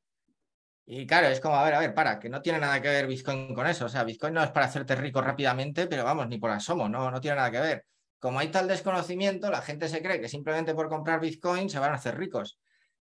[0.88, 3.08] Y claro, es como, a ver, a ver, para, que no tiene nada que ver
[3.08, 3.86] Bitcoin con eso.
[3.86, 7.10] O sea, Bitcoin no es para hacerte rico rápidamente, pero vamos, ni por asomo, no,
[7.12, 7.86] no tiene nada que ver.
[8.20, 11.92] como hay tal desconocimiento, la gente se cree que simplemente por comprar Bitcoin se van
[11.92, 12.60] a hacer ricos.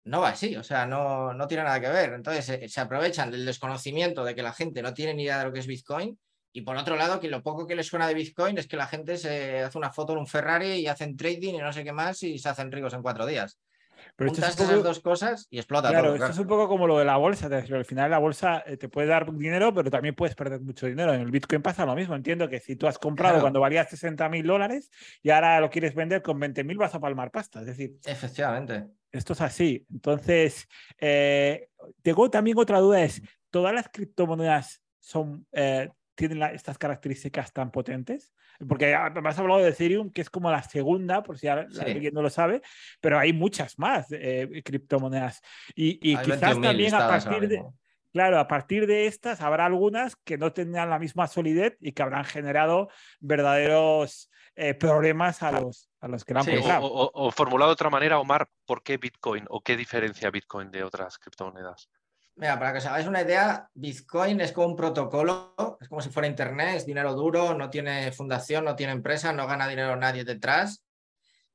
[0.05, 2.13] No va así, o sea, no, no tiene nada que ver.
[2.13, 5.45] Entonces se, se aprovechan del desconocimiento de que la gente no tiene ni idea de
[5.45, 6.17] lo que es Bitcoin
[6.55, 8.85] y por otro lado, que lo poco que les suena de Bitcoin es que la
[8.85, 11.91] gente se hace una foto en un Ferrari y hacen trading y no sé qué
[11.91, 13.57] más y se hacen ricos en cuatro días.
[14.15, 16.15] Pero Juntas esas dos cosas y explota claro, todo.
[16.15, 17.47] Esto es un poco como lo de la bolsa.
[17.47, 21.13] Al final la bolsa eh, te puede dar dinero, pero también puedes perder mucho dinero.
[21.13, 22.15] En el Bitcoin pasa lo mismo.
[22.15, 24.91] Entiendo que si tú has comprado cuando valía 60 mil dólares
[25.23, 27.61] y ahora lo quieres vender con 20 mil, vas a palmar pasta.
[27.61, 28.85] Es decir, efectivamente.
[29.11, 29.85] Esto es así.
[29.91, 30.67] Entonces,
[30.99, 31.69] eh,
[32.03, 38.33] tengo también otra duda: es, ¿todas las criptomonedas son eh, tienen estas características tan potentes?
[38.67, 42.21] Porque me has hablado de Ethereum, que es como la segunda, por si alguien no
[42.21, 42.61] lo sabe,
[43.01, 45.41] pero hay muchas más eh, criptomonedas.
[45.75, 47.63] Y, quizás también a partir de...
[48.13, 52.03] Claro, a partir de estas habrá algunas que no tendrán la misma solidez y que
[52.03, 57.31] habrán generado verdaderos eh, problemas a los, a los que la han sí, o, o,
[57.31, 61.89] formulado de otra manera, Omar, ¿por qué Bitcoin o qué diferencia Bitcoin de otras criptomonedas?
[62.35, 66.09] Mira, para que os hagáis una idea, Bitcoin es como un protocolo, es como si
[66.09, 70.23] fuera Internet, es dinero duro, no tiene fundación, no tiene empresa, no gana dinero nadie
[70.23, 70.83] detrás.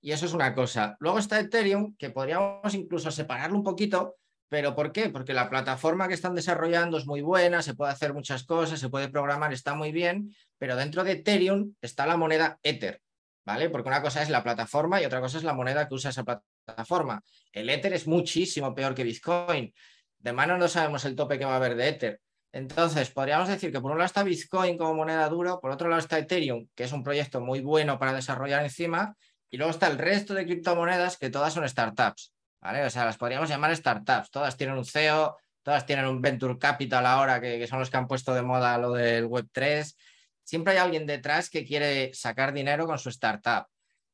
[0.00, 0.96] Y eso es una cosa.
[1.00, 5.08] Luego está Ethereum, que podríamos incluso separarlo un poquito, pero ¿por qué?
[5.10, 8.88] Porque la plataforma que están desarrollando es muy buena, se puede hacer muchas cosas, se
[8.88, 13.02] puede programar, está muy bien, pero dentro de Ethereum está la moneda Ether,
[13.44, 13.68] ¿vale?
[13.68, 16.24] Porque una cosa es la plataforma y otra cosa es la moneda que usa esa
[16.24, 17.20] plataforma.
[17.52, 19.74] El Ether es muchísimo peor que Bitcoin
[20.18, 22.20] de mano no sabemos el tope que va a haber de Ether.
[22.52, 26.00] Entonces, podríamos decir que por un lado está Bitcoin como moneda duro, por otro lado
[26.00, 29.14] está Ethereum, que es un proyecto muy bueno para desarrollar encima,
[29.50, 32.84] y luego está el resto de criptomonedas que todas son startups, ¿vale?
[32.84, 37.04] O sea, las podríamos llamar startups, todas tienen un CEO, todas tienen un venture capital
[37.04, 39.94] ahora, que, que son los que han puesto de moda lo del Web3.
[40.42, 43.66] Siempre hay alguien detrás que quiere sacar dinero con su startup.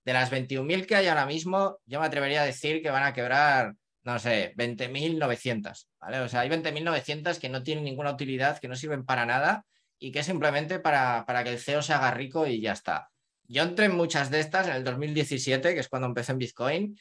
[0.04, 3.12] De las 21.000 que hay ahora mismo, yo me atrevería a decir que van a
[3.12, 6.20] quebrar no sé, 20.900, ¿vale?
[6.20, 9.64] O sea, hay 20.900 que no tienen ninguna utilidad, que no sirven para nada
[9.98, 13.08] y que es simplemente para, para que el CEO se haga rico y ya está.
[13.46, 16.98] Yo entré en muchas de estas en el 2017, que es cuando empecé en Bitcoin,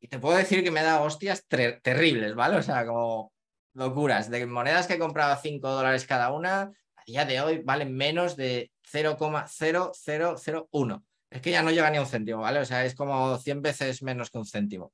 [0.00, 2.56] y te puedo decir que me da hostias terribles, ¿vale?
[2.56, 3.32] O sea, como
[3.74, 7.60] locuras, de monedas que he comprado a 5 dólares cada una, a día de hoy
[7.62, 11.04] valen menos de 0,0001.
[11.30, 12.60] Es que ya no llega ni a un céntimo, ¿vale?
[12.60, 14.92] O sea, es como 100 veces menos que un céntimo.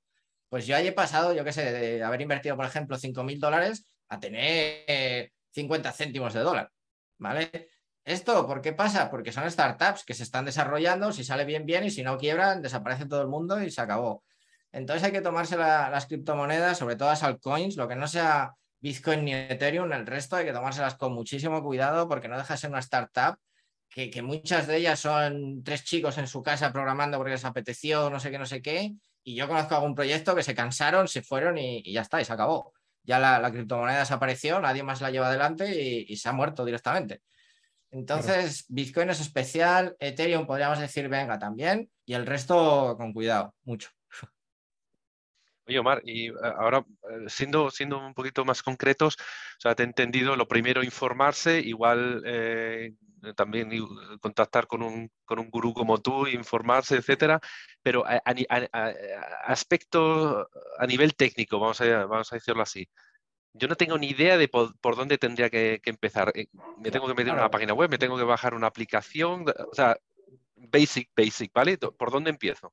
[0.52, 4.20] Pues yo he pasado, yo qué sé, de haber invertido, por ejemplo, 5.000 dólares a
[4.20, 6.70] tener 50 céntimos de dólar,
[7.16, 7.70] ¿vale?
[8.04, 9.10] ¿Esto por qué pasa?
[9.10, 12.60] Porque son startups que se están desarrollando, si sale bien, bien, y si no quiebran,
[12.60, 14.24] desaparece todo el mundo y se acabó.
[14.72, 19.24] Entonces hay que tomarse las criptomonedas, sobre todo las altcoins, lo que no sea Bitcoin
[19.24, 22.68] ni Ethereum, el resto hay que tomárselas con muchísimo cuidado porque no deja de ser
[22.68, 23.38] una startup
[23.88, 28.10] que, que, muchas de ellas son tres chicos en su casa programando porque les apeteció,
[28.10, 28.92] no sé qué, no sé qué,
[29.24, 32.32] y yo conozco algún proyecto que se cansaron, se fueron y, ya está, y se
[32.32, 32.72] acabó.
[33.04, 37.22] Ya la, criptomoneda desapareció, nadie más la lleva adelante y, se ha muerto directamente.
[37.90, 43.90] Entonces, Bitcoin es especial, Ethereum podríamos decir, venga, también, y el resto con cuidado, mucho.
[45.66, 49.82] Oye, Omar, y eh, ahora eh, siendo, siendo un poquito más concretos, o sea, te
[49.82, 52.94] he entendido lo primero, informarse, igual eh,
[53.36, 53.70] también
[54.20, 57.40] contactar con un, con un gurú como tú, informarse, etcétera,
[57.82, 58.22] pero a,
[59.44, 62.88] aspecto a nivel técnico, vamos a, vamos a decirlo así.
[63.54, 66.32] Yo no tengo ni idea de por, dónde tendría que, empezar.
[66.78, 69.74] Me tengo que meter en una página web, me tengo que bajar una aplicación, o
[69.74, 69.96] sea,
[70.56, 71.76] basic, basic, ¿vale?
[71.76, 72.72] ¿Por dónde empiezo?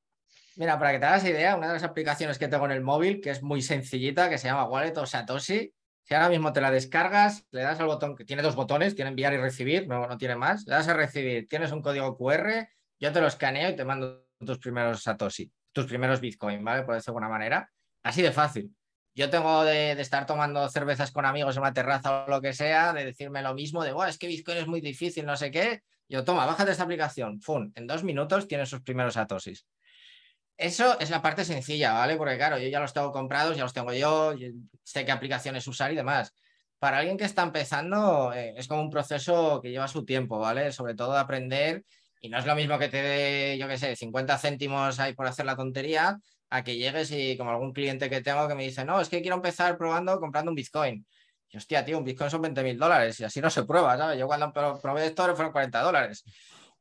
[0.56, 3.22] Mira, para que te hagas idea, una de las aplicaciones que tengo en el móvil,
[3.22, 5.74] que es muy sencillita, que se llama Wallet o Satoshi,
[6.10, 9.10] si ahora mismo te la descargas, le das al botón, que tiene dos botones, tiene
[9.10, 12.68] enviar y recibir, no, no tiene más, le das a recibir, tienes un código QR,
[13.00, 16.82] yo te lo escaneo y te mando tus primeros Satoshi, tus primeros Bitcoin, ¿vale?
[16.82, 17.72] Por decirlo de alguna manera.
[18.02, 18.76] Así de fácil.
[19.14, 22.92] Yo tengo de, estar tomando cervezas con amigos en una terraza o lo que sea,
[22.92, 25.84] de decirme lo mismo, de, es que Bitcoin es muy difícil, no sé qué.
[26.08, 27.72] Yo, toma, bájate esta aplicación, ¡fum!
[27.76, 29.68] En dos minutos tienes sus primeros Satoshis.
[30.60, 32.18] Eso es la parte sencilla, ¿vale?
[32.18, 34.34] Porque claro, yo ya los tengo comprados, ya los tengo yo,
[34.84, 36.34] sé qué aplicaciones usar y demás.
[36.80, 40.74] Para alguien que está empezando, eh, es como un proceso que lleva su tiempo, ¿vale?
[40.74, 41.84] Sobre todo de aprender
[42.20, 45.28] y no es lo mismo que te dé, yo qué sé, 50 céntimos ahí por
[45.28, 46.20] hacer la tontería,
[46.50, 49.22] a que llegues y como algún cliente que tengo que me dice, no, es que
[49.22, 51.06] quiero empezar probando comprando un Bitcoin.
[51.50, 54.20] Y hostia, tío, un Bitcoin son 20 mil dólares y así no se prueba, ¿sabes?
[54.20, 56.26] Yo cuando probé esto fueron 40 dólares.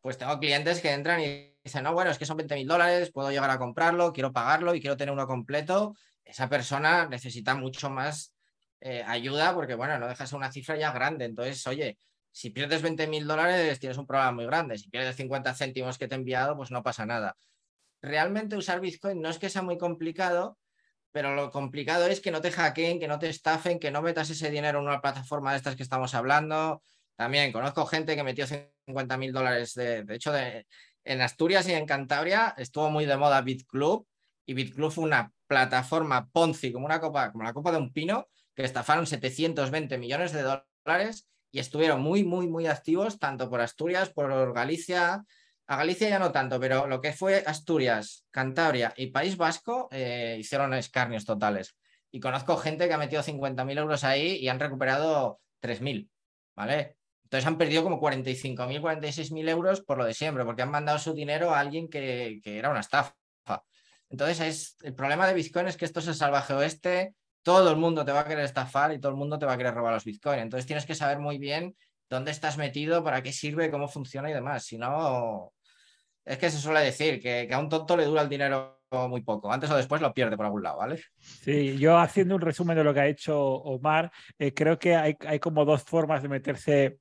[0.00, 3.10] Pues tengo clientes que entran y dice, no, bueno, es que son 20 mil dólares,
[3.12, 5.94] puedo llegar a comprarlo, quiero pagarlo y quiero tener uno completo,
[6.24, 8.34] esa persona necesita mucho más
[8.80, 11.24] eh, ayuda porque, bueno, no dejas una cifra ya grande.
[11.24, 11.98] Entonces, oye,
[12.30, 14.78] Si pierdes 20 mil dólares, tienes un problema muy grande.
[14.78, 17.36] Si pierdes 50 céntimos que te he enviado, pues no pasa nada.
[18.02, 20.56] Realmente usar Bitcoin no es que sea muy complicado,
[21.10, 24.30] pero lo complicado es que no te hackeen, que no te estafen, que no metas
[24.30, 26.82] ese dinero en una plataforma de estas que estamos hablando.
[27.16, 29.74] También conozco gente que metió 50 mil dólares.
[29.74, 30.66] De, de hecho, de,
[31.04, 34.06] en Asturias y en Cantabria estuvo muy de moda BitClub
[34.46, 38.28] y BitClub fue una plataforma Ponzi como una copa, como la copa de un pino,
[38.54, 44.10] que estafaron 720 millones de dólares y estuvieron muy, muy, muy activos tanto por Asturias,
[44.10, 45.24] por Galicia.
[45.66, 50.36] A Galicia ya no tanto, pero lo que fue Asturias, Cantabria y País Vasco eh,
[50.38, 51.76] hicieron escarnios totales.
[52.10, 56.08] Y conozco gente que ha metido 50.000 euros ahí y han recuperado 3.000,
[56.56, 56.97] ¿vale?
[57.28, 61.12] Entonces han perdido como 45.000, 46.000 euros por lo de siempre, porque han mandado su
[61.12, 63.14] dinero a alguien que, era una estafa.
[64.08, 67.76] Entonces es, el problema de Bitcoin es que esto es el salvaje oeste, todo el
[67.76, 69.92] mundo te va a querer estafar y todo el mundo te va a querer robar
[69.92, 70.38] los Bitcoin.
[70.38, 71.76] Entonces tienes que saber muy bien
[72.08, 74.64] dónde estás metido, para qué sirve, cómo funciona y demás.
[74.64, 75.52] Si no,
[76.24, 79.52] es que se suele decir que, a un tonto le dura el dinero muy poco.
[79.52, 80.98] Antes o después lo pierde por algún lado, ¿vale?
[81.18, 85.14] Sí, yo haciendo un resumen de lo que ha hecho Omar, eh, creo que hay,
[85.26, 86.98] hay, como dos formas de meterse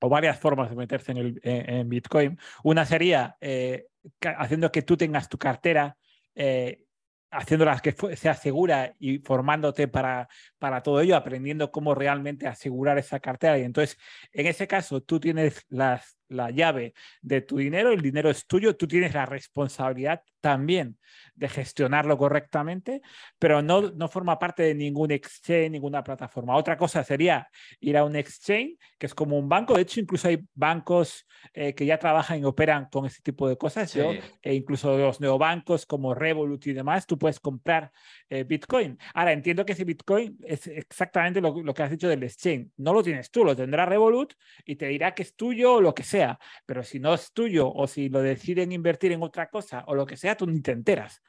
[0.00, 2.38] o varias formas de meterse en, el, en, Bitcoin.
[2.64, 3.86] Una sería eh,
[4.22, 5.96] haciendo que tú tengas tu cartera,
[6.34, 6.84] eh,
[7.30, 10.28] haciéndola que sea segura y formándote para,
[10.58, 13.58] para todo ello, aprendiendo cómo realmente asegurar esa cartera.
[13.58, 13.98] Y entonces,
[14.32, 18.76] en ese caso, tú tienes las, la llave de tu dinero, el dinero es tuyo,
[18.76, 20.96] tú tienes la responsabilidad también
[21.34, 23.02] de gestionarlo correctamente,
[23.38, 26.56] pero no, no forma parte de ningún exchange, ninguna plataforma.
[26.56, 27.48] Otra cosa sería
[27.80, 29.74] ir a un exchange, que es como un banco.
[29.74, 33.56] De hecho, incluso hay bancos eh, que ya trabajan y operan con ese tipo de
[33.56, 33.94] cosas.
[33.96, 37.90] e incluso los neobancos como Revolut y demás, tú puedes comprar
[38.28, 38.98] eh, Bitcoin.
[39.14, 42.68] Ahora, entiendo que ese Bitcoin es exactamente lo, lo, que has dicho del exchange.
[42.76, 45.94] No lo tienes tú, lo tendrá Revolut y te dirá que es tuyo o lo
[45.94, 46.19] que sea.
[46.66, 50.06] Pero si no es tuyo o si lo deciden invertir en otra cosa o lo
[50.06, 51.22] que sea, tú ni te enteras.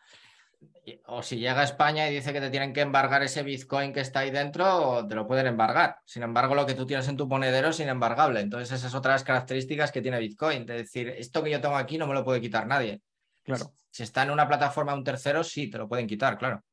[1.05, 4.01] O si llega a España y dice que te tienen que embargar ese Bitcoin que
[4.01, 5.97] está ahí dentro, te lo pueden embargar.
[6.05, 8.41] Sin embargo, lo que tú tienes en tu monedero es inembargable.
[8.41, 10.61] Entonces, esas otras características que tiene Bitcoin.
[10.61, 13.01] Es decir, esto que yo tengo aquí no me lo puede quitar nadie.
[13.43, 13.73] Claro.
[13.89, 16.63] Si está en una plataforma de un tercero, sí, te lo pueden quitar, claro.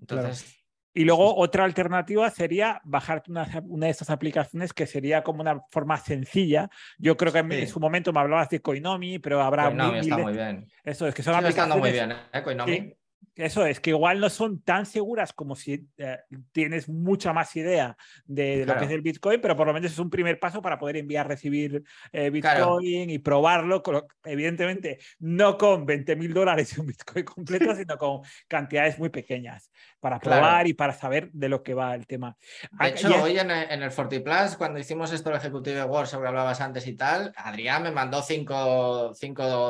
[0.00, 0.55] Entonces.
[0.96, 5.98] Y luego otra alternativa sería bajarte una, de estas aplicaciones que sería como una forma
[5.98, 6.70] sencilla.
[6.96, 9.64] Yo creo que en, su momento me hablabas de Coinomi, pero habrá...
[9.64, 10.66] Coinomi está muy bien.
[10.82, 11.50] Eso es que son aplicaciones...
[11.50, 12.42] estando muy bien, ¿eh?
[12.42, 12.94] Coinomi.
[13.36, 16.18] Eso es, que igual no son tan seguras como si eh,
[16.52, 19.98] tienes mucha más idea de, lo que es el Bitcoin, pero por lo menos es
[19.98, 23.82] un primer paso para poder enviar, recibir eh, Bitcoin y probarlo.
[24.24, 29.70] evidentemente, no con 20 mil dólares un Bitcoin completo, sino con cantidades muy pequeñas
[30.00, 32.34] para probar y para saber de lo que va el tema.
[32.70, 36.62] De hecho, hoy en, el FortiPlus, cuando hicimos esto el Ejecutivo de Word, sobre hablabas
[36.62, 39.12] antes y tal, Adrián me mandó 5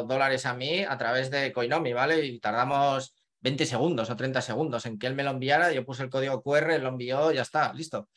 [0.05, 2.25] dólares a mí a través de Coinomi, ¿vale?
[2.25, 6.03] Y tardamos 20 segundos o 30 segundos en que él me lo enviara, yo puse
[6.03, 8.09] el código QR, lo envió, ya está, listo.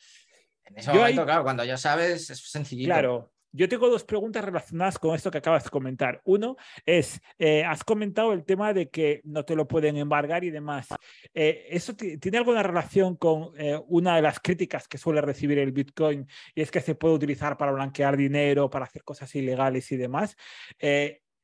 [0.64, 2.88] En ese momento, claro, cuando ya sabes, es sencillito.
[2.88, 6.20] Claro, yo tengo dos preguntas relacionadas con esto que acabas de comentar.
[6.24, 6.56] Uno
[6.86, 10.88] es, eh, has comentado el tema de que no te lo pueden embargar y demás.
[11.34, 15.72] Eh, ¿Eso tiene alguna relación con eh, una de las críticas que suele recibir el
[15.72, 19.96] Bitcoin y es que se puede utilizar para blanquear dinero, para hacer cosas ilegales y
[19.96, 20.36] demás?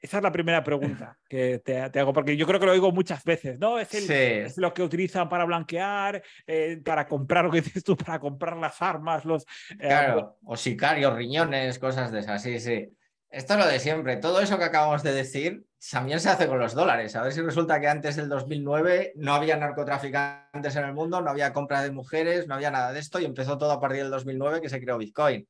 [0.00, 3.24] Esa es la primera pregunta que te, hago, porque yo creo que lo digo muchas
[3.24, 3.78] veces, ¿no?
[3.78, 8.18] Es, es lo que utilizan para blanquear, eh, para comprar lo que dices tú, para
[8.18, 9.44] comprar las armas, los...
[9.70, 12.88] Eh, claro, o sicarios, riñones, cosas de esas, sí, sí.
[13.28, 14.16] Esto es lo de siempre.
[14.16, 17.16] Todo eso que acabamos de decir también se hace con los dólares.
[17.16, 21.30] A ver si resulta que antes del 2009 no había narcotraficantes en el mundo, no
[21.30, 24.10] había compra de mujeres, no había nada de esto y empezó todo a partir del
[24.10, 25.46] 2009 que se creó Bitcoin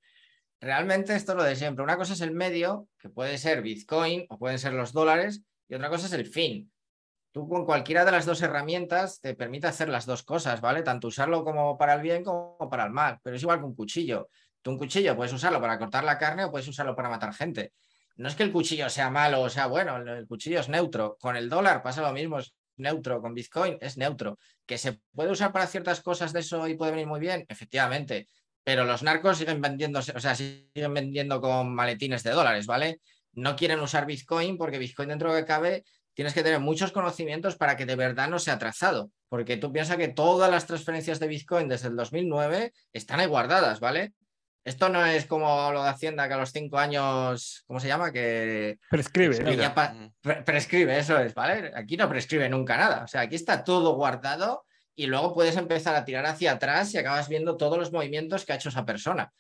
[0.61, 1.85] realmente esto es lo de siempre.
[1.85, 5.75] Una cosa es el medio, que puede ser Bitcoin o pueden ser los dólares, y
[5.75, 6.71] otra cosa es el fin.
[7.33, 10.83] Tú con cualquiera de las dos herramientas te permite hacer las dos cosas, ¿vale?
[10.83, 13.75] Tanto usarlo como para el bien como para el mal, pero es igual que un
[13.75, 14.31] cuchillo.
[14.63, 17.73] Tú un cuchillo puedes usarlo para cortar la carne o puedes usarlo para matar gente.
[18.17, 21.19] No es que el cuchillo sea malo o sea bueno, el cuchillo es neutro.
[21.21, 23.21] Con el dólar pasa lo mismo, es neutro.
[23.21, 24.39] Con Bitcoin es neutro.
[24.65, 27.45] ¿Que se puede usar para ciertas cosas de eso y puede venir muy bien?
[27.49, 28.29] Efectivamente
[28.67, 33.01] pero los narcos siguen vendiéndose, o sea, siguen vendiendo con maletines de dólares, ¿vale?
[33.33, 37.55] No quieren usar Bitcoin porque Bitcoin dentro de que cabe tienes que tener muchos conocimientos
[37.55, 41.29] para que de verdad no sea trazado, porque tú piensas que todas las transferencias de
[41.29, 44.15] Bitcoin desde el 2009 están ahí guardadas, ¿vale?
[44.65, 48.11] Esto no es como lo de Hacienda que a los cinco años, ¿cómo se llama?
[48.11, 49.37] Que prescribe.
[50.45, 51.71] prescribe, eso es, ¿vale?
[51.73, 53.05] Aquí no prescribe nunca nada.
[53.05, 54.66] O sea, aquí está todo guardado
[54.97, 58.53] y luego puedes empezar a tirar hacia atrás y acabas viendo todos los movimientos que
[58.53, 59.33] ha hecho esa persona.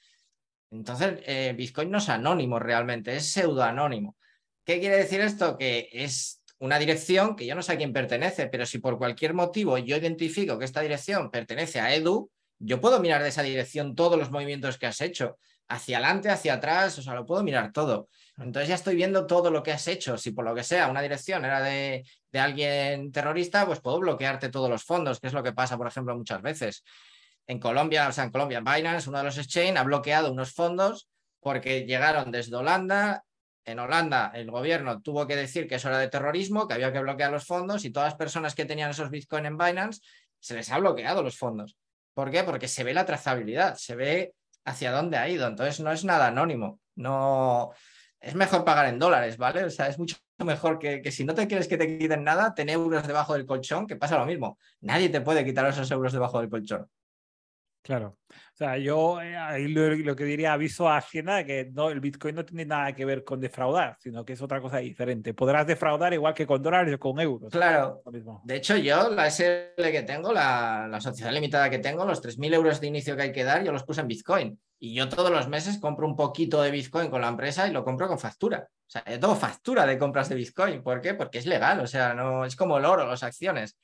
[0.70, 4.16] Entonces, eh, Bitcoin no es anónimo realmente, es pseudoanónimo.
[4.64, 5.57] ¿Qué quiere decir esto?
[5.57, 9.32] Que es una dirección que yo no sé a quién pertenece, pero si por cualquier
[9.32, 13.94] motivo yo identifico que esta dirección pertenece a Edu, yo puedo mirar de esa dirección
[13.94, 15.38] todos los movimientos que has hecho,
[15.68, 18.09] hacia adelante, hacia atrás, o sea, lo puedo mirar todo.
[18.39, 20.18] Entonces ya estoy viendo todo lo que has hecho.
[20.18, 24.51] Si por lo que sea una dirección era de, de alguien terrorista, pues puedo bloquearte
[24.51, 26.84] todos los fondos, que es lo que pasa, por ejemplo, muchas veces.
[27.47, 31.09] En Colombia, o sea, en Colombia, Binance, uno de los exchange, ha bloqueado unos fondos
[31.41, 33.24] porque llegaron desde Holanda
[33.66, 37.01] en Holanda el gobierno tuvo que decir que eso era de terrorismo, que había que
[37.01, 40.01] bloquear los fondos y todas las personas que tenían esos Bitcoin en Binance
[40.39, 41.76] se les ha bloqueado los fondos.
[42.14, 42.45] ¿Por qué?
[42.45, 44.34] Porque se ve la trazabilidad, se ve
[44.64, 45.49] hacia dónde ha ido.
[45.49, 46.80] Entonces no es nada anónimo.
[46.95, 47.72] No
[48.21, 49.64] es mejor pagar en dólares, ¿vale?
[49.64, 52.55] O sea, es mucho mejor que, que si no te quieres que te quiten nada,
[52.55, 54.59] ten euros debajo del colchón, que pasa lo mismo.
[54.81, 56.89] Nadie te puede quitar esos euros debajo del colchón.
[57.87, 58.19] Claro.
[58.29, 62.35] O sea, yo eh, ahí lo, que diría aviso a Hacienda que no, el Bitcoin
[62.35, 65.35] no tiene nada que ver con defraudar, sino que es otra cosa diferente.
[65.35, 67.53] Podrás defraudar igual que con dólares o con euros.
[67.53, 68.03] Claro.
[68.43, 72.55] De hecho, yo la SL que tengo, la, la sociedad limitada que tengo, los 3.000
[72.55, 74.61] euros de inicio que hay que dar, yo los puse en Bitcoin.
[74.79, 77.85] Y yo todos los meses compro un poquito de Bitcoin con la empresa y lo
[77.85, 78.68] compro con factura.
[78.68, 80.83] O sea, yo tengo factura de compras de Bitcoin.
[80.83, 81.14] ¿Por qué?
[81.14, 81.81] Porque es legal.
[81.81, 83.77] O sea, no es como el oro, las acciones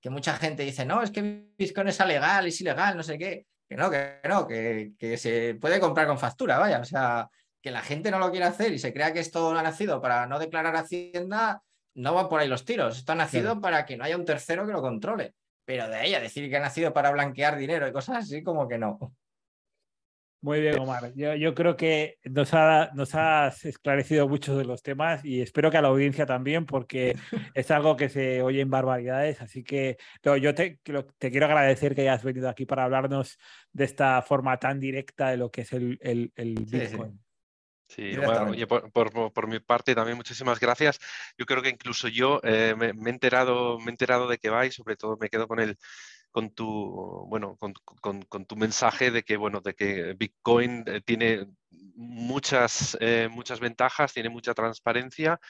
[0.00, 3.46] que mucha gente dice, no, es que Bitcoin es ilegal, es ilegal, no sé qué.
[3.68, 6.80] Que no, que no, que, que, se puede comprar con factura, vaya.
[6.80, 7.28] O sea,
[7.60, 10.26] que la gente no lo quiere hacer y se crea que esto ha nacido para
[10.26, 11.62] no declarar Hacienda,
[11.94, 12.98] no van por ahí los tiros.
[12.98, 15.34] Esto ha nacido para que no haya un tercero que lo controle.
[15.64, 18.66] Pero de ahí a decir que ha nacido para blanquear dinero y cosas así, como
[18.66, 18.98] que no.
[20.40, 21.12] Muy bien, Omar.
[21.16, 25.70] Yo, yo creo que nos, ha, nos has esclarecido muchos de los temas y espero
[25.70, 27.16] que a la audiencia también, porque
[27.54, 29.42] es algo que se oye en barbaridades.
[29.42, 30.78] Así que yo te,
[31.18, 33.36] te quiero agradecer que hayas venido aquí para hablarnos
[33.72, 37.20] de esta forma tan directa de lo que es el, el, el Bitcoin.
[37.88, 41.00] Sí, bueno, por, por, por, mi parte también muchísimas gracias.
[41.38, 44.50] Yo creo que incluso yo eh, me, me, he enterado, me he enterado de que
[44.50, 45.78] va y sobre todo me quedo con el,
[46.30, 51.00] con tu, bueno, con, con, con, tu mensaje de que, bueno, de que Bitcoin eh,
[51.04, 55.40] tiene muchas, eh, muchas ventajas, tiene mucha transparencia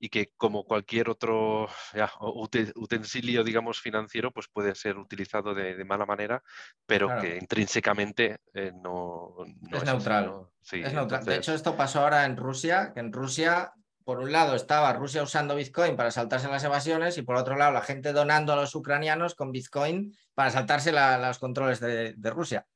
[0.00, 5.84] y que como cualquier otro ya, utensilio, digamos, financiero, pues puede ser utilizado de, de
[5.84, 6.42] mala manera,
[6.86, 7.22] pero claro.
[7.22, 10.46] que intrínsecamente eh, no, no, es, es neutral.
[10.62, 11.20] Sí, es neutral.
[11.20, 11.26] Entonces...
[11.26, 13.72] De hecho, esto pasó ahora en Rusia, que en Rusia
[14.08, 17.72] por un lado estaba Rusia usando Bitcoin para saltarse las evasiones y por otro lado
[17.72, 22.30] la gente donando a los ucranianos con Bitcoin para saltarse la, los controles de, de,
[22.30, 22.66] Rusia.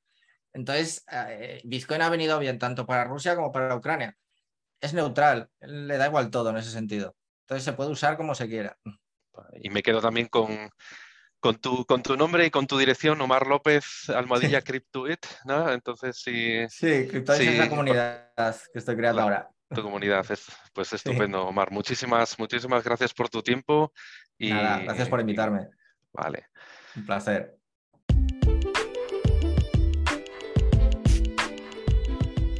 [0.52, 4.14] Entonces, eh, Bitcoin ha venido bien tanto para Rusia como para Ucrania.
[4.78, 7.16] Es neutral, le da igual todo en ese sentido.
[7.44, 8.76] Entonces se puede usar como se quiera.
[9.54, 10.68] Y me quedo también con,
[11.40, 15.72] con tu, con tu nombre y con tu dirección, Omar López, Almohadilla Cryptoit, ¿no?
[15.72, 16.68] Entonces, sí.
[16.68, 18.32] Sí, Cryptoit sí, es la comunidad
[18.70, 20.24] que estoy creando ahora tu comunidad.
[20.30, 21.70] Es, pues estupendo, Omar.
[21.70, 23.92] Muchísimas, muchísimas gracias por tu tiempo.
[24.38, 25.68] Y, Nada, gracias por invitarme.
[26.12, 26.46] Vale.
[26.96, 27.56] Un placer.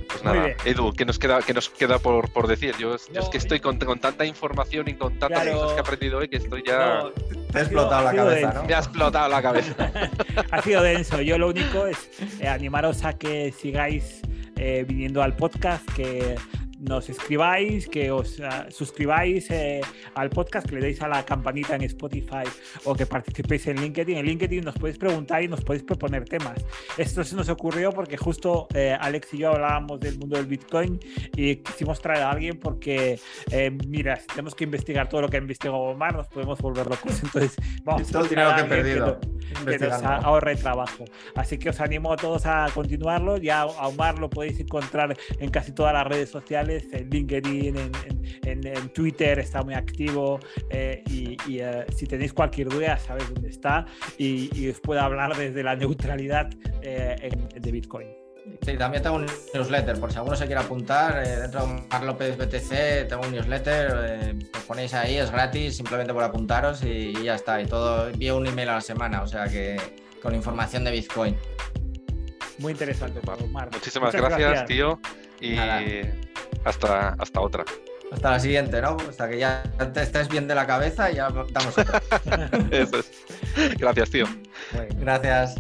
[0.09, 2.75] Pues nada, Edu, ¿qué nos queda, qué nos queda por, por decir?
[2.79, 5.73] Yo, no, yo, es que estoy con, con, tanta información y con tantas claro, cosas
[5.73, 7.03] que he aprendido hoy que estoy ya.
[7.03, 8.63] No, te ha explotado la cabeza, denso.
[8.63, 8.69] ¿no?
[8.69, 9.93] Me ha explotado la cabeza.
[10.51, 11.21] ha sido denso.
[11.21, 12.09] Yo lo único es
[12.41, 14.23] eh, animaros a que sigáis
[14.57, 16.37] eh, viniendo al podcast, que
[16.83, 19.81] nos escribáis, que os uh, suscribáis eh,
[20.15, 22.43] al podcast, que le deis a la campanita en Spotify
[22.85, 24.19] o que participéis en LinkedIn.
[24.19, 26.65] En LinkedIn nos podéis preguntar y nos podéis proponer temas.
[26.99, 30.99] Esto se nos ocurrió porque justo eh, Alex y yo hablábamos del mundo del Bitcoin
[31.37, 33.21] y quisimos traer a alguien porque,
[33.53, 36.87] eh, mira, si tenemos que investigar todo lo que ha investigado Omar, nos podemos volver
[36.87, 37.13] locos.
[37.23, 37.55] Entonces,
[37.85, 39.21] vamos todo el dinero que he perdido.
[39.65, 41.05] Que, que nos ahorre trabajo.
[41.37, 43.37] Así que os animo a todos a continuarlo.
[43.37, 47.93] Ya a Omar lo podéis encontrar en casi todas las redes sociales en LinkedIn, en,
[48.45, 53.33] en, en, Twitter está muy activo eh, y, y uh, si tenéis cualquier duda sabéis
[53.33, 53.87] dónde está
[54.19, 56.51] y, y, os puedo hablar desde la neutralidad
[56.83, 58.09] eh, de Bitcoin.
[58.65, 62.03] Sí, también tengo un newsletter, por si alguno se quiere apuntar, eh, dentro de Mar
[62.03, 67.13] López BTC tengo un newsletter, eh, lo ponéis ahí, es gratis, simplemente por apuntaros y,
[67.17, 67.61] y, ya está.
[67.61, 69.77] Y todo, envío un email a la semana, o sea que
[70.21, 71.37] con información de Bitcoin.
[72.59, 73.21] Muy interesante,
[73.51, 73.69] Mar.
[73.73, 75.01] Muchísimas gracias, gracias, tío.
[75.41, 75.83] Y Nada
[76.65, 77.65] hasta, hasta otra.
[78.13, 78.97] Hasta la siguiente, ¿no?
[79.09, 82.03] Hasta que ya te estés bien de la cabeza y ya damos otra.
[82.71, 83.11] Eso es.
[83.79, 84.27] Gracias, tío.
[84.75, 85.55] Bueno, gracias.